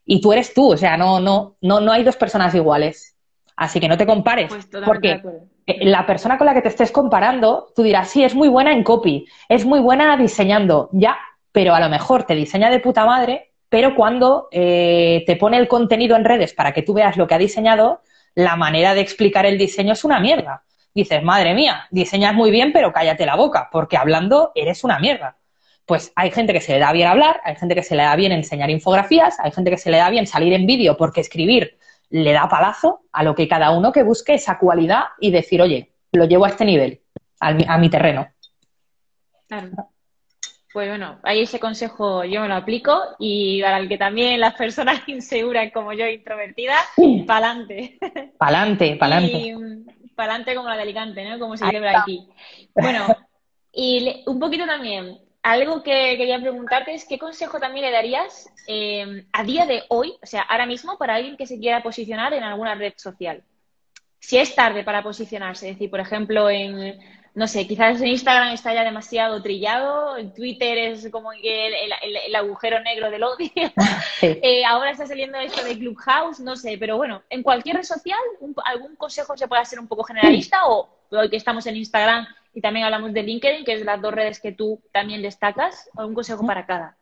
[0.07, 3.15] Y tú eres tú, o sea, no, no, no, no hay dos personas iguales
[3.57, 4.49] Así que no te compares.
[4.49, 5.23] Pues porque
[5.67, 8.83] la persona con la que te estés comparando, tú dirás, sí, es muy buena en
[8.83, 11.17] copy, es muy buena diseñando, ya,
[11.53, 15.69] pero a lo mejor te diseña de puta madre, pero cuando eh, te pone el
[15.69, 18.03] contenido en redes para que tú veas lo que ha diseñado,
[18.35, 20.65] la manera de explicar el diseño es una mierda.
[20.93, 25.37] Dices, madre mía, diseñas muy bien, pero cállate la boca, porque hablando eres una mierda.
[25.87, 28.17] Pues hay gente que se le da bien hablar, hay gente que se le da
[28.17, 31.79] bien enseñar infografías, hay gente que se le da bien salir en vídeo porque escribir
[32.11, 35.93] le da palazo a lo que cada uno que busque esa cualidad y decir, oye,
[36.13, 37.01] lo llevo a este nivel,
[37.41, 38.29] a mi, terreno.
[39.49, 39.71] Claro.
[40.73, 44.55] Pues bueno, ahí ese consejo yo me lo aplico y para el que también las
[44.55, 46.81] personas inseguras como yo, introvertidas,
[47.27, 47.99] pa'lante.
[48.39, 49.57] Pa'lante, pa'lante.
[50.15, 51.39] Pa'lante como la de Alicante, ¿no?
[51.39, 52.29] Como se celebra aquí.
[52.75, 53.07] Bueno,
[53.73, 59.27] y un poquito también, algo que quería preguntarte es qué consejo también le darías eh,
[59.31, 62.43] a día de hoy, o sea, ahora mismo, para alguien que se quiera posicionar en
[62.43, 63.45] alguna red social.
[64.19, 66.99] Si es tarde para posicionarse, es decir, por ejemplo, en,
[67.35, 72.35] no sé, quizás en Instagram está ya demasiado trillado, en Twitter es como que el,
[72.35, 73.51] agujero negro del odio,
[74.23, 78.19] eh, ahora está saliendo esto de Clubhouse, no sé, pero bueno, en cualquier red social,
[78.65, 82.61] ¿algún consejo se puede hacer un poco generalista o hoy que estamos en Instagram y
[82.61, 85.91] también hablamos de LinkedIn, que es las dos redes que tú también destacas.
[85.97, 86.97] ¿Algún consejo para cada?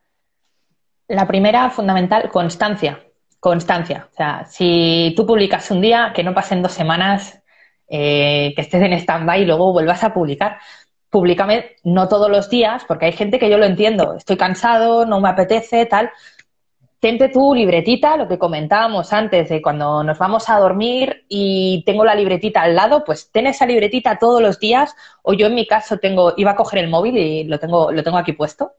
[1.08, 3.04] La primera, fundamental, constancia.
[3.38, 4.08] Constancia.
[4.10, 7.42] O sea, si tú publicas un día, que no pasen dos semanas,
[7.88, 10.58] eh, que estés en stand-by y luego vuelvas a publicar.
[11.10, 15.20] Públicame no todos los días, porque hay gente que yo lo entiendo, estoy cansado, no
[15.20, 16.10] me apetece, tal,
[17.02, 22.04] tente tu libretita, lo que comentábamos antes de cuando nos vamos a dormir y tengo
[22.04, 25.66] la libretita al lado, pues ten esa libretita todos los días, o yo en mi
[25.66, 28.74] caso tengo, iba a coger el móvil y lo tengo, lo tengo aquí puesto.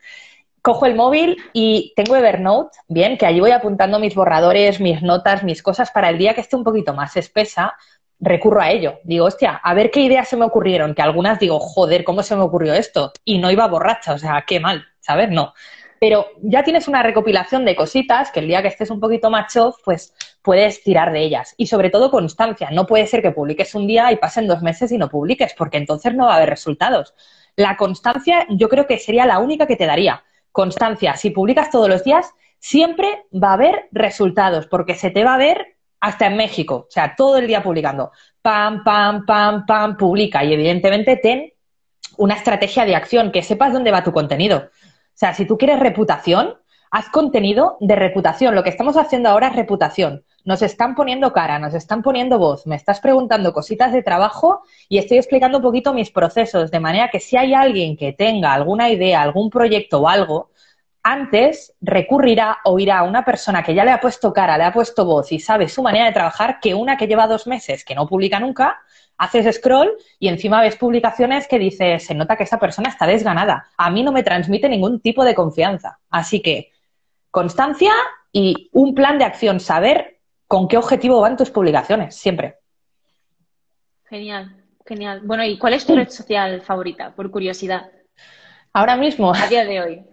[0.62, 5.44] Cojo el móvil y tengo Evernote, bien, que allí voy apuntando mis borradores, mis notas,
[5.44, 7.74] mis cosas para el día que esté un poquito más espesa,
[8.22, 9.00] recurro a ello.
[9.04, 12.38] Digo, hostia, a ver qué ideas se me ocurrieron, que algunas digo, joder, ¿cómo se
[12.38, 13.12] me ocurrió esto?
[13.26, 15.30] Y no iba borracha, o sea, qué mal, ¿sabes?
[15.30, 15.54] No
[16.04, 19.74] pero ya tienes una recopilación de cositas que el día que estés un poquito macho,
[19.86, 21.56] pues puedes tirar de ellas.
[21.56, 22.70] Y sobre todo constancia.
[22.72, 25.78] No puede ser que publiques un día y pasen dos meses y no publiques, porque
[25.78, 27.13] entonces no va a haber resultados.
[27.56, 30.26] La constancia yo creo que sería la única que te daría.
[30.52, 31.16] Constancia.
[31.16, 35.38] Si publicas todos los días, siempre va a haber resultados, porque se te va a
[35.38, 38.12] ver hasta en México, o sea, todo el día publicando.
[38.42, 40.44] Pam, pam, pam, pam, publica.
[40.44, 41.54] Y evidentemente ten
[42.18, 44.70] una estrategia de acción, que sepas dónde va tu contenido.
[45.13, 46.56] O sea, si tú quieres reputación,
[46.89, 48.56] haz contenido de reputación.
[48.56, 50.23] Lo que estamos haciendo ahora es reputación.
[50.45, 54.97] Nos están poniendo cara, nos están poniendo voz, me estás preguntando cositas de trabajo y
[54.97, 58.89] estoy explicando un poquito mis procesos, de manera que si hay alguien que tenga alguna
[58.89, 60.52] idea, algún proyecto o algo,
[61.02, 64.73] antes recurrirá o irá a una persona que ya le ha puesto cara, le ha
[64.73, 67.95] puesto voz y sabe su manera de trabajar que una que lleva dos meses, que
[67.95, 68.82] no publica nunca,
[69.17, 73.67] haces scroll y encima ves publicaciones que dices, se nota que esa persona está desganada.
[73.78, 75.99] A mí no me transmite ningún tipo de confianza.
[76.10, 76.71] Así que
[77.32, 77.93] constancia
[78.32, 82.58] y un plan de acción, saber con qué objetivo van tus publicaciones, siempre.
[84.06, 85.21] Genial, genial.
[85.23, 87.89] Bueno, ¿y cuál es tu red social favorita, por curiosidad?
[88.73, 89.34] Ahora mismo.
[89.34, 90.04] A día de hoy.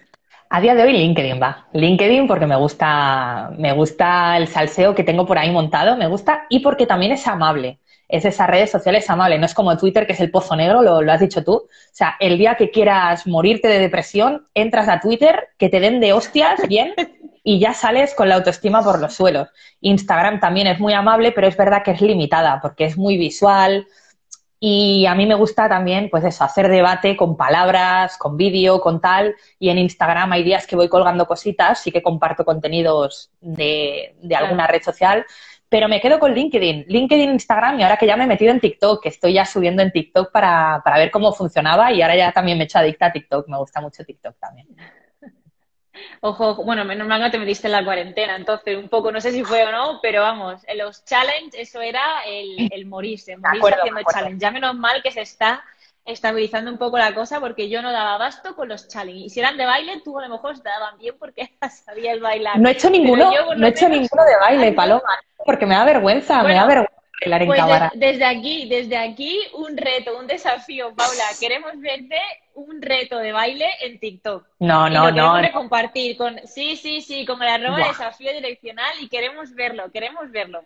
[0.49, 1.69] A día de hoy LinkedIn va.
[1.73, 6.47] LinkedIn porque me gusta, me gusta el salseo que tengo por ahí montado, me gusta
[6.49, 7.79] y porque también es amable.
[8.11, 11.03] Es esas redes sociales amable, no es como Twitter que es el pozo negro, lo,
[11.03, 11.53] lo has dicho tú.
[11.53, 16.01] O sea, el día que quieras morirte de depresión, entras a Twitter, que te den
[16.01, 16.95] de hostias bien
[17.45, 19.49] y ya sales con la autoestima por los suelos.
[19.81, 23.87] Instagram también es muy amable, pero es verdad que es limitada porque es muy visual,
[24.63, 29.01] y a mí me gusta también, pues eso, hacer debate con palabras, con vídeo, con
[29.01, 29.35] tal.
[29.59, 34.37] Y en Instagram hay días que voy colgando cositas, sí que comparto contenidos de, de
[34.37, 35.25] alguna red social.
[35.71, 38.61] Pero me quedo con LinkedIn, LinkedIn, Instagram y ahora que ya me he metido en
[38.61, 42.33] TikTok, que estoy ya subiendo en TikTok para, para ver cómo funcionaba y ahora ya
[42.33, 44.67] también me he hecho adicta a TikTok, me gusta mucho TikTok también.
[46.21, 49.31] Ojo, bueno, menos mal que te metiste en la cuarentena, entonces un poco, no sé
[49.31, 53.75] si fue o no, pero vamos, en los challenge eso era el, el morirse, morirse
[53.75, 54.41] haciendo challenge.
[54.41, 55.63] Ya menos mal que se está
[56.11, 59.27] estabilizando un poco la cosa porque yo no daba abasto con los challenge.
[59.27, 61.51] Y si eran de baile, tú a lo mejor daban bien porque
[61.85, 62.59] sabías bailar.
[62.59, 66.43] No he hecho ninguno, no he hecho ninguno de baile, Paloma, porque me da vergüenza,
[66.43, 67.93] me da vergüenza bailar en pues cámara.
[67.95, 71.25] desde aquí, desde aquí, un reto, un desafío, Paula.
[71.39, 72.17] Queremos verte
[72.55, 74.47] un reto de baile en TikTok.
[74.61, 75.35] No, Y no, lo no.
[75.35, 77.89] queremos compartir con, sí, sí, sí, con el arroba Buah.
[77.89, 80.65] desafío direccional y queremos verlo, queremos verlo.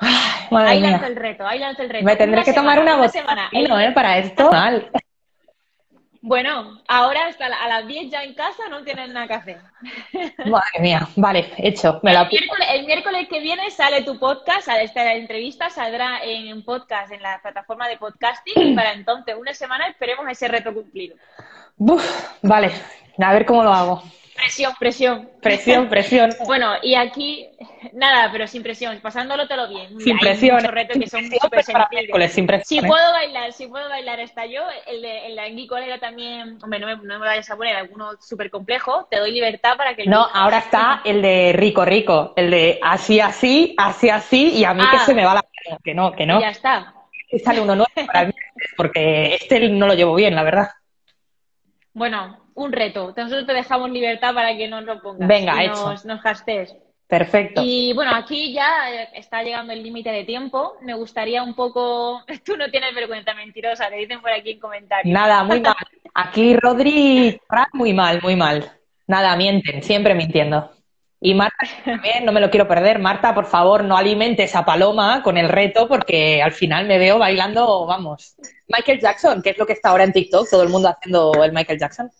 [0.00, 0.90] Ay, madre Ahí mía.
[0.92, 2.04] lanza el reto, ahí lanza el reto.
[2.04, 3.48] Me tendré Una que tomar una botella semana.
[3.52, 3.92] de vino, ¿eh?
[3.92, 4.50] Para esto.
[4.50, 4.90] Mal.
[6.22, 9.58] Bueno, ahora hasta la- a las 10 ya en casa no tienen nada que hacer.
[10.46, 11.08] Madre mía.
[11.16, 11.98] Vale, hecho.
[12.02, 16.22] Me lo El miércoles, el miércoles que viene sale tu podcast, sale esta entrevista, saldrá
[16.22, 20.46] en un podcast, en la plataforma de podcasting, y para entonces, una semana, esperemos ese
[20.48, 21.16] reto cumplido.
[22.42, 22.70] Vale,
[23.18, 24.02] a ver cómo lo hago.
[24.40, 25.30] Presión, presión.
[25.40, 26.30] Presión, presión.
[26.46, 27.46] Bueno, y aquí,
[27.92, 30.00] nada, pero sin presión, pasándolotelo bien.
[30.00, 30.60] Sin Hay presión.
[30.64, 32.82] retos que son Sin súper miércoles, sin presión.
[32.82, 36.78] Si puedo bailar, si puedo bailar hasta yo, el de, el de Colega también, hombre,
[36.80, 40.06] no me, no me vayas a poner alguno súper complejo, te doy libertad para que
[40.06, 42.32] No, ahora está el de rico, rico.
[42.36, 45.04] El de así, así, así, así, y a mí que Ah.
[45.06, 45.78] se me va la mano.
[45.84, 46.40] Que no, que no.
[46.40, 46.94] Ya está.
[47.30, 48.30] Y sale uno nuevo para
[48.76, 50.70] porque este no lo llevo bien, la verdad.
[51.92, 53.12] Bueno, un reto.
[53.16, 55.28] Nosotros te dejamos libertad para que nos lo pongas.
[55.28, 55.90] Venga, y hecho.
[55.90, 56.76] Nos, nos hastees.
[57.10, 57.60] Perfecto.
[57.64, 60.74] Y bueno, aquí ya eh, está llegando el límite de tiempo.
[60.80, 62.22] Me gustaría un poco.
[62.44, 65.12] Tú no tienes vergüenza, mentirosa, te dicen por aquí en comentarios.
[65.12, 65.74] Nada, muy mal.
[66.14, 67.40] Aquí Rodri,
[67.72, 68.70] muy mal, muy mal.
[69.08, 70.70] Nada, mienten, siempre mintiendo.
[71.20, 73.00] Y Marta también, no me lo quiero perder.
[73.00, 77.18] Marta, por favor, no alimentes a Paloma con el reto porque al final me veo
[77.18, 78.36] bailando, vamos.
[78.68, 81.52] Michael Jackson, que es lo que está ahora en TikTok, todo el mundo haciendo el
[81.52, 82.10] Michael Jackson.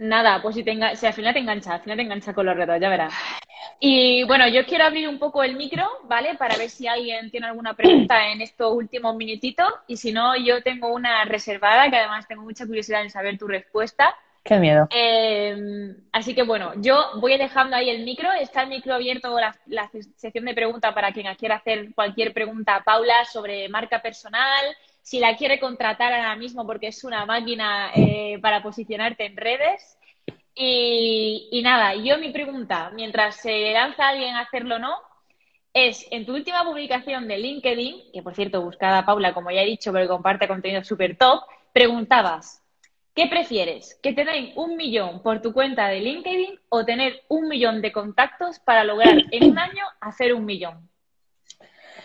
[0.00, 2.56] Nada, pues si, te si al final te engancha, al final te engancha con los
[2.56, 3.12] retos, ya verás.
[3.78, 6.36] Y bueno, yo quiero abrir un poco el micro, ¿vale?
[6.36, 9.68] Para ver si alguien tiene alguna pregunta en estos últimos minutitos.
[9.86, 13.46] Y si no, yo tengo una reservada, que además tengo mucha curiosidad en saber tu
[13.46, 14.16] respuesta.
[14.42, 14.88] Qué miedo.
[14.90, 18.32] Eh, así que bueno, yo voy dejando ahí el micro.
[18.32, 22.76] Está el micro abierto, la, la sección de preguntas para quien quiera hacer cualquier pregunta
[22.76, 24.64] a Paula sobre marca personal,
[25.02, 29.98] si la quiere contratar ahora mismo porque es una máquina eh, para posicionarte en redes.
[30.54, 34.96] Y, nada, yo mi pregunta, mientras se lanza alguien a hacerlo o no,
[35.72, 39.66] es en tu última publicación de LinkedIn, que por cierto, buscada Paula, como ya he
[39.66, 42.62] dicho, pero comparte contenido súper top, preguntabas,
[43.14, 43.98] ¿qué prefieres?
[44.02, 47.92] ¿Que te den un millón por tu cuenta de LinkedIn o tener un millón de
[47.92, 50.89] contactos para lograr en un año hacer un millón?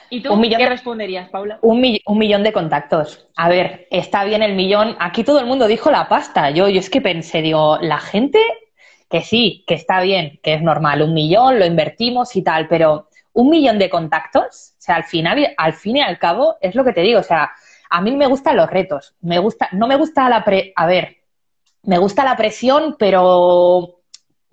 [0.10, 1.60] ¿Y tú Un millón qué de- responderías, Paula?
[1.62, 3.28] Un millón de contactos.
[3.36, 4.96] A ver, está bien el millón.
[5.00, 6.50] Aquí todo el mundo dijo la pasta.
[6.52, 8.40] Yo, yo es que pensé, digo, la gente
[9.10, 13.08] que sí, que está bien, que es normal, un millón, lo invertimos y tal, pero
[13.34, 16.84] un millón de contactos, o sea, al final, al fin y al cabo, es lo
[16.84, 17.52] que te digo, o sea,
[17.90, 21.18] a mí me gustan los retos, me gusta, no me gusta la pre, a ver,
[21.84, 23.95] me gusta la presión, pero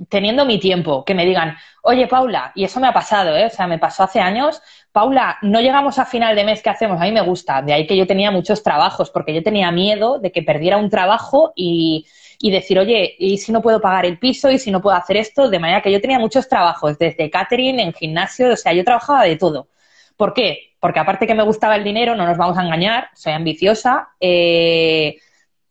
[0.09, 3.46] teniendo mi tiempo, que me digan, oye Paula, y eso me ha pasado, ¿eh?
[3.46, 7.00] o sea, me pasó hace años, Paula, no llegamos a final de mes, ¿qué hacemos?
[7.00, 10.18] A mí me gusta, de ahí que yo tenía muchos trabajos, porque yo tenía miedo
[10.18, 12.07] de que perdiera un trabajo y,
[12.42, 14.50] y decir, oye, ¿y si no puedo pagar el piso?
[14.50, 15.48] ¿Y si no puedo hacer esto?
[15.48, 19.24] De manera que yo tenía muchos trabajos, desde catering, en gimnasio, o sea, yo trabajaba
[19.24, 19.68] de todo.
[20.16, 20.74] ¿Por qué?
[20.80, 25.16] Porque aparte que me gustaba el dinero, no nos vamos a engañar, soy ambiciosa, eh,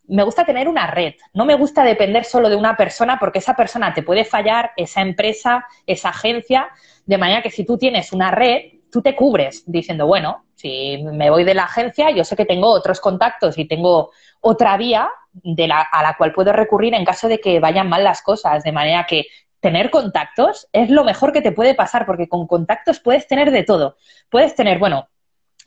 [0.08, 3.56] me gusta tener una red, no me gusta depender solo de una persona porque esa
[3.56, 6.70] persona te puede fallar, esa empresa, esa agencia,
[7.06, 11.30] de manera que si tú tienes una red, tú te cubres diciendo, bueno, si me
[11.30, 15.68] voy de la agencia, yo sé que tengo otros contactos y tengo otra vía de
[15.68, 18.72] la, a la cual puedo recurrir en caso de que vayan mal las cosas, de
[18.72, 19.28] manera que
[19.62, 23.64] tener contactos es lo mejor que te puede pasar, porque con contactos puedes tener de
[23.64, 23.96] todo.
[24.30, 25.08] Puedes tener, bueno,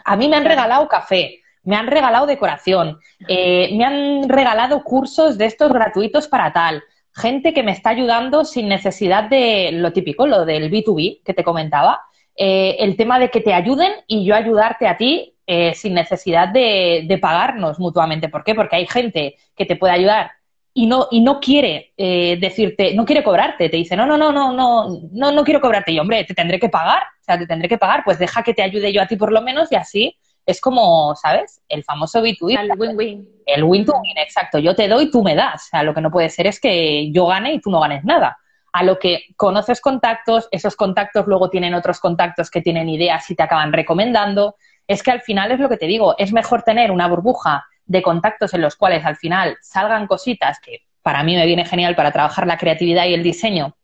[0.04, 2.98] a mí me han regalado café, me han regalado decoración,
[3.28, 6.82] eh, me han regalado cursos de estos gratuitos para tal,
[7.14, 11.44] gente que me está ayudando sin necesidad de lo típico, lo del B2B que te
[11.44, 12.00] comentaba,
[12.36, 16.48] eh, el tema de que te ayuden y yo ayudarte a ti eh, sin necesidad
[16.48, 18.28] de, de, pagarnos mutuamente.
[18.28, 18.54] ¿Por qué?
[18.54, 20.32] Porque hay gente que te puede ayudar
[20.76, 24.32] y no, y no quiere eh, decirte, no quiere cobrarte, te dice, no, no, no,
[24.32, 25.92] no, no, no, no quiero cobrarte.
[25.92, 28.54] Y hombre, te tendré que pagar, o sea, te tendré que pagar, pues deja que
[28.54, 31.62] te ayude yo a ti por lo menos y así es como, ¿sabes?
[31.68, 32.58] El famoso B2B.
[32.58, 33.28] El win-win.
[33.46, 34.58] El win-to-win, exacto.
[34.58, 35.66] Yo te doy, tú me das.
[35.66, 38.04] O sea, lo que no puede ser es que yo gane y tú no ganes
[38.04, 38.38] nada.
[38.72, 43.36] A lo que conoces contactos, esos contactos luego tienen otros contactos que tienen ideas y
[43.36, 44.56] te acaban recomendando.
[44.86, 48.02] Es que al final es lo que te digo, es mejor tener una burbuja de
[48.02, 52.12] contactos en los cuales al final salgan cositas que para mí me viene genial para
[52.12, 53.76] trabajar la creatividad y el diseño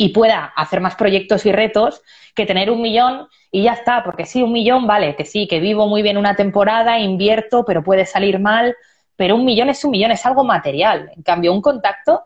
[0.00, 2.00] y pueda hacer más proyectos y retos
[2.34, 5.60] que tener un millón y ya está, porque sí, un millón vale, que sí, que
[5.60, 8.74] vivo muy bien una temporada, invierto, pero puede salir mal,
[9.14, 11.10] pero un millón es un millón, es algo material.
[11.14, 12.22] En cambio, un contacto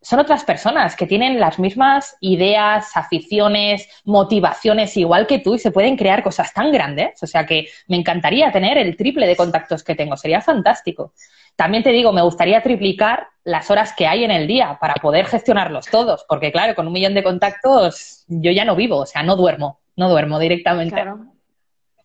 [0.00, 5.70] son otras personas que tienen las mismas ideas, aficiones, motivaciones igual que tú y se
[5.70, 7.22] pueden crear cosas tan grandes.
[7.22, 11.12] O sea que me encantaría tener el triple de contactos que tengo, sería fantástico.
[11.56, 15.26] También te digo, me gustaría triplicar las horas que hay en el día para poder
[15.26, 19.22] gestionarlos todos, porque claro, con un millón de contactos yo ya no vivo, o sea,
[19.22, 20.94] no duermo, no duermo directamente.
[20.94, 21.26] Claro.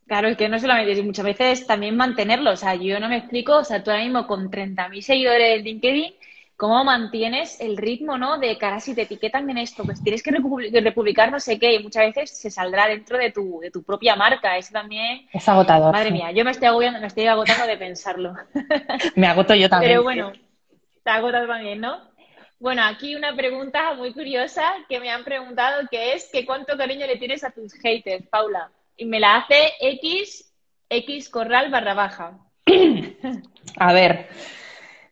[0.08, 2.52] Claro, es que no solamente, muchas veces también mantenerlo.
[2.52, 5.66] O sea, yo no me explico, o sea, tú ahora mismo con 30.000 seguidores en
[5.66, 6.14] LinkedIn
[6.58, 8.40] cómo mantienes el ritmo, ¿no?
[8.40, 11.84] De cara, si te etiquetan en esto, pues tienes que republicar no sé qué, y
[11.84, 14.58] muchas veces se saldrá dentro de tu, de tu propia marca.
[14.58, 15.28] Eso también.
[15.32, 15.94] Es agotador.
[15.94, 18.34] Madre mía, yo me estoy agobiando, me estoy agotando de pensarlo.
[19.16, 19.92] me agoto yo también.
[19.92, 20.34] Pero bueno,
[21.04, 22.02] te agotado también, ¿no?
[22.60, 27.06] Bueno, aquí una pregunta muy curiosa que me han preguntado, que es que cuánto cariño
[27.06, 28.72] le tienes a tus haters, Paula.
[28.96, 30.52] Y me la hace X,
[30.90, 32.40] X Corral barra baja.
[33.78, 34.28] A ver,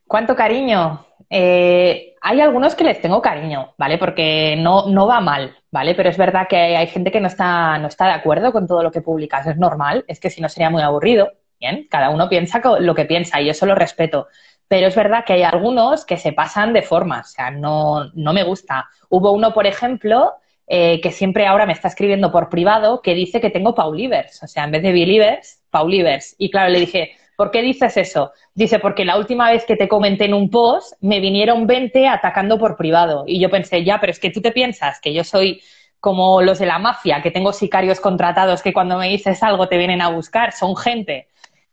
[0.08, 1.05] ¿cuánto cariño?
[1.30, 3.98] Eh, hay algunos que les tengo cariño, ¿vale?
[3.98, 5.96] Porque no, no va mal, ¿vale?
[5.96, 8.84] Pero es verdad que hay gente que no está, no está de acuerdo con todo
[8.84, 9.48] lo que publicas.
[9.48, 11.32] Es normal, es que si no sería muy aburrido.
[11.60, 14.28] Bien, cada uno piensa lo que piensa y eso lo respeto.
[14.68, 18.34] Pero es verdad que hay algunos que se pasan de forma, o sea, no, no
[18.34, 18.90] me gusta.
[19.10, 20.34] Hubo uno, por ejemplo,
[20.68, 24.48] eh, que siempre ahora me está escribiendo por privado que dice que tengo Paulivers, o
[24.48, 26.36] sea, en vez de Believers, Paulivers.
[26.40, 28.32] Y claro, le dije, ¿Por qué dices eso?
[28.54, 32.58] Dice, porque la última vez que te comenté en un post me vinieron 20 atacando
[32.58, 33.24] por privado.
[33.28, 35.62] Y yo pensé, ya, pero es que tú te piensas que yo soy
[36.00, 39.78] como los de la mafia, que tengo sicarios contratados que cuando me dices algo te
[39.78, 40.52] vienen a buscar.
[40.54, 41.30] Son gente,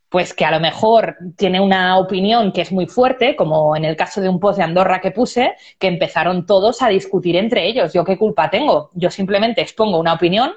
[0.08, 3.96] pues que a lo mejor tiene una opinión que es muy fuerte, como en el
[3.96, 7.92] caso de un post de Andorra que puse, que empezaron todos a discutir entre ellos.
[7.92, 8.90] ¿Yo qué culpa tengo?
[8.94, 10.52] Yo simplemente expongo una opinión.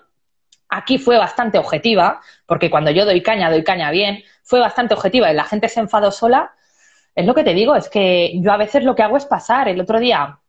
[0.69, 5.31] Aquí fue bastante objetiva, porque cuando yo doy caña, doy caña bien fue bastante objetiva
[5.31, 6.53] y la gente se enfadó sola,
[7.15, 9.67] es lo que te digo, es que yo a veces lo que hago es pasar.
[9.67, 10.39] El otro día,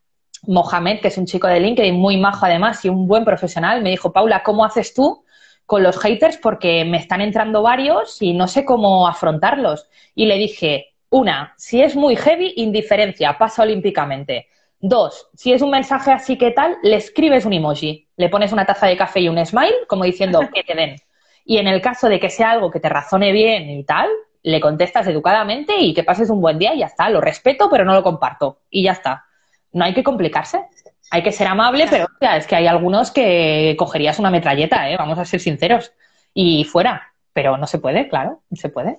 [0.47, 3.91] Mohamed, que es un chico de LinkedIn muy majo además y un buen profesional, me
[3.91, 5.25] dijo, Paula, ¿cómo haces tú
[5.65, 6.37] con los haters?
[6.37, 9.89] Porque me están entrando varios y no sé cómo afrontarlos.
[10.15, 14.49] Y le dije, una, si es muy heavy, indiferencia, pasa olímpicamente.
[14.79, 18.67] Dos, si es un mensaje así que tal, le escribes un emoji, le pones una
[18.67, 20.97] taza de café y un smile, como diciendo que te den.
[21.45, 24.09] Y en el caso de que sea algo que te razone bien y tal,
[24.43, 27.09] le contestas educadamente y que pases un buen día y ya está.
[27.09, 28.61] Lo respeto, pero no lo comparto.
[28.71, 29.25] Y ya está.
[29.73, 30.67] No hay que complicarse.
[31.11, 34.97] Hay que ser amable, pero es que hay algunos que cogerías una metralleta, ¿eh?
[34.97, 35.93] vamos a ser sinceros.
[36.35, 37.13] Y fuera.
[37.33, 38.99] Pero no se puede, claro, no se puede.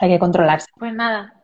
[0.00, 0.66] Hay que controlarse.
[0.78, 1.37] Pues nada,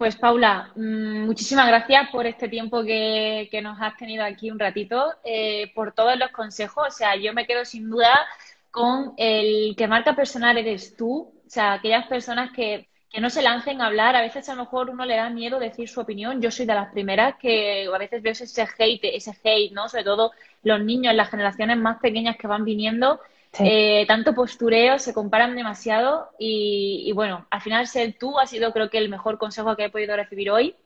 [0.00, 5.12] pues Paula, mm, muchísimas gracias por este tiempo que, nos has tenido aquí un ratito,
[5.22, 6.88] eh, por todos los consejos.
[6.88, 8.26] O sea, yo me quedo sin duda
[8.70, 13.42] con el que marca personal eres tú, o sea, aquellas personas que, que no se
[13.42, 14.16] lancen a hablar.
[14.16, 16.40] A veces a lo mejor uno le da miedo decir su opinión.
[16.40, 19.86] Yo soy de las primeras que a veces veo ese hate, ese hate, ¿no?
[19.90, 20.32] Sobre todo
[20.62, 23.20] los niños, las generaciones más pequeñas que van viniendo.
[23.58, 28.72] Eh, tanto postureo, se comparan demasiado y, y, bueno, al final ser tú ha sido
[28.72, 30.76] creo que el mejor consejo que he podido recibir hoy.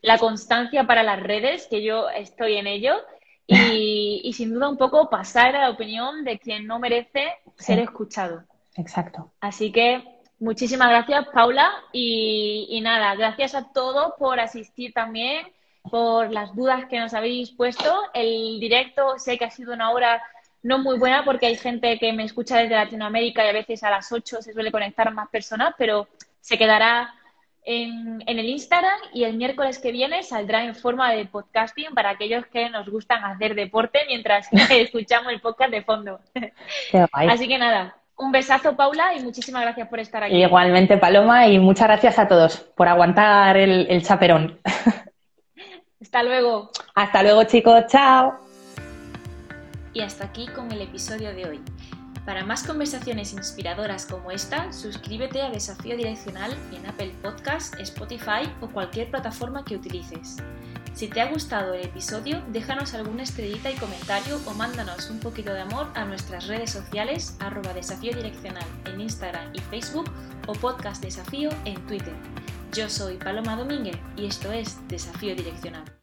[0.00, 2.94] La constancia para las redes, que yo estoy en ello,
[3.46, 7.78] y, y sin duda un poco pasar a la opinión de quien no merece ser
[7.78, 8.44] escuchado.
[8.76, 9.32] Exacto.
[9.40, 10.02] Así que
[10.38, 11.70] muchísimas gracias, Paula.
[11.92, 15.46] Y, nada, gracias a todos por asistir también,
[15.82, 18.02] por las dudas que nos habéis puesto.
[18.12, 20.22] El directo sé que ha sido una hora
[20.64, 23.90] no muy buena porque hay gente que me escucha desde Latinoamérica y a veces a
[23.90, 26.08] las 8 se suele conectar más personas, pero
[26.40, 27.14] se quedará
[27.64, 32.10] en, en, el Instagram y el miércoles que viene saldrá en forma de podcasting para
[32.10, 36.18] aquellos que nos gustan hacer deporte mientras escuchamos el podcast de fondo.
[37.12, 40.42] Así que nada, un besazo, Paula, y muchísimas gracias por estar aquí.
[40.42, 44.58] Igualmente, Paloma, y muchas gracias a todos por aguantar el, el chaperón.
[46.00, 46.70] Hasta luego.
[46.94, 47.84] Hasta luego, chicos.
[47.88, 48.43] Chao.
[49.94, 51.60] Y hasta aquí con el episodio de hoy.
[52.26, 58.68] Para más conversaciones inspiradoras como esta, suscríbete a Desafío Direccional en Apple Podcast, Spotify o
[58.68, 60.38] cualquier plataforma que utilices.
[60.94, 65.52] Si te ha gustado el episodio, déjanos alguna estrellita y comentario o mándanos un poquito
[65.52, 70.10] de amor a nuestras redes sociales arroba desafío direccional en Instagram y Facebook
[70.46, 72.14] o podcast desafío en Twitter.
[72.72, 75.94] Yo soy Paloma Domínguez y esto es Desafío Direccional.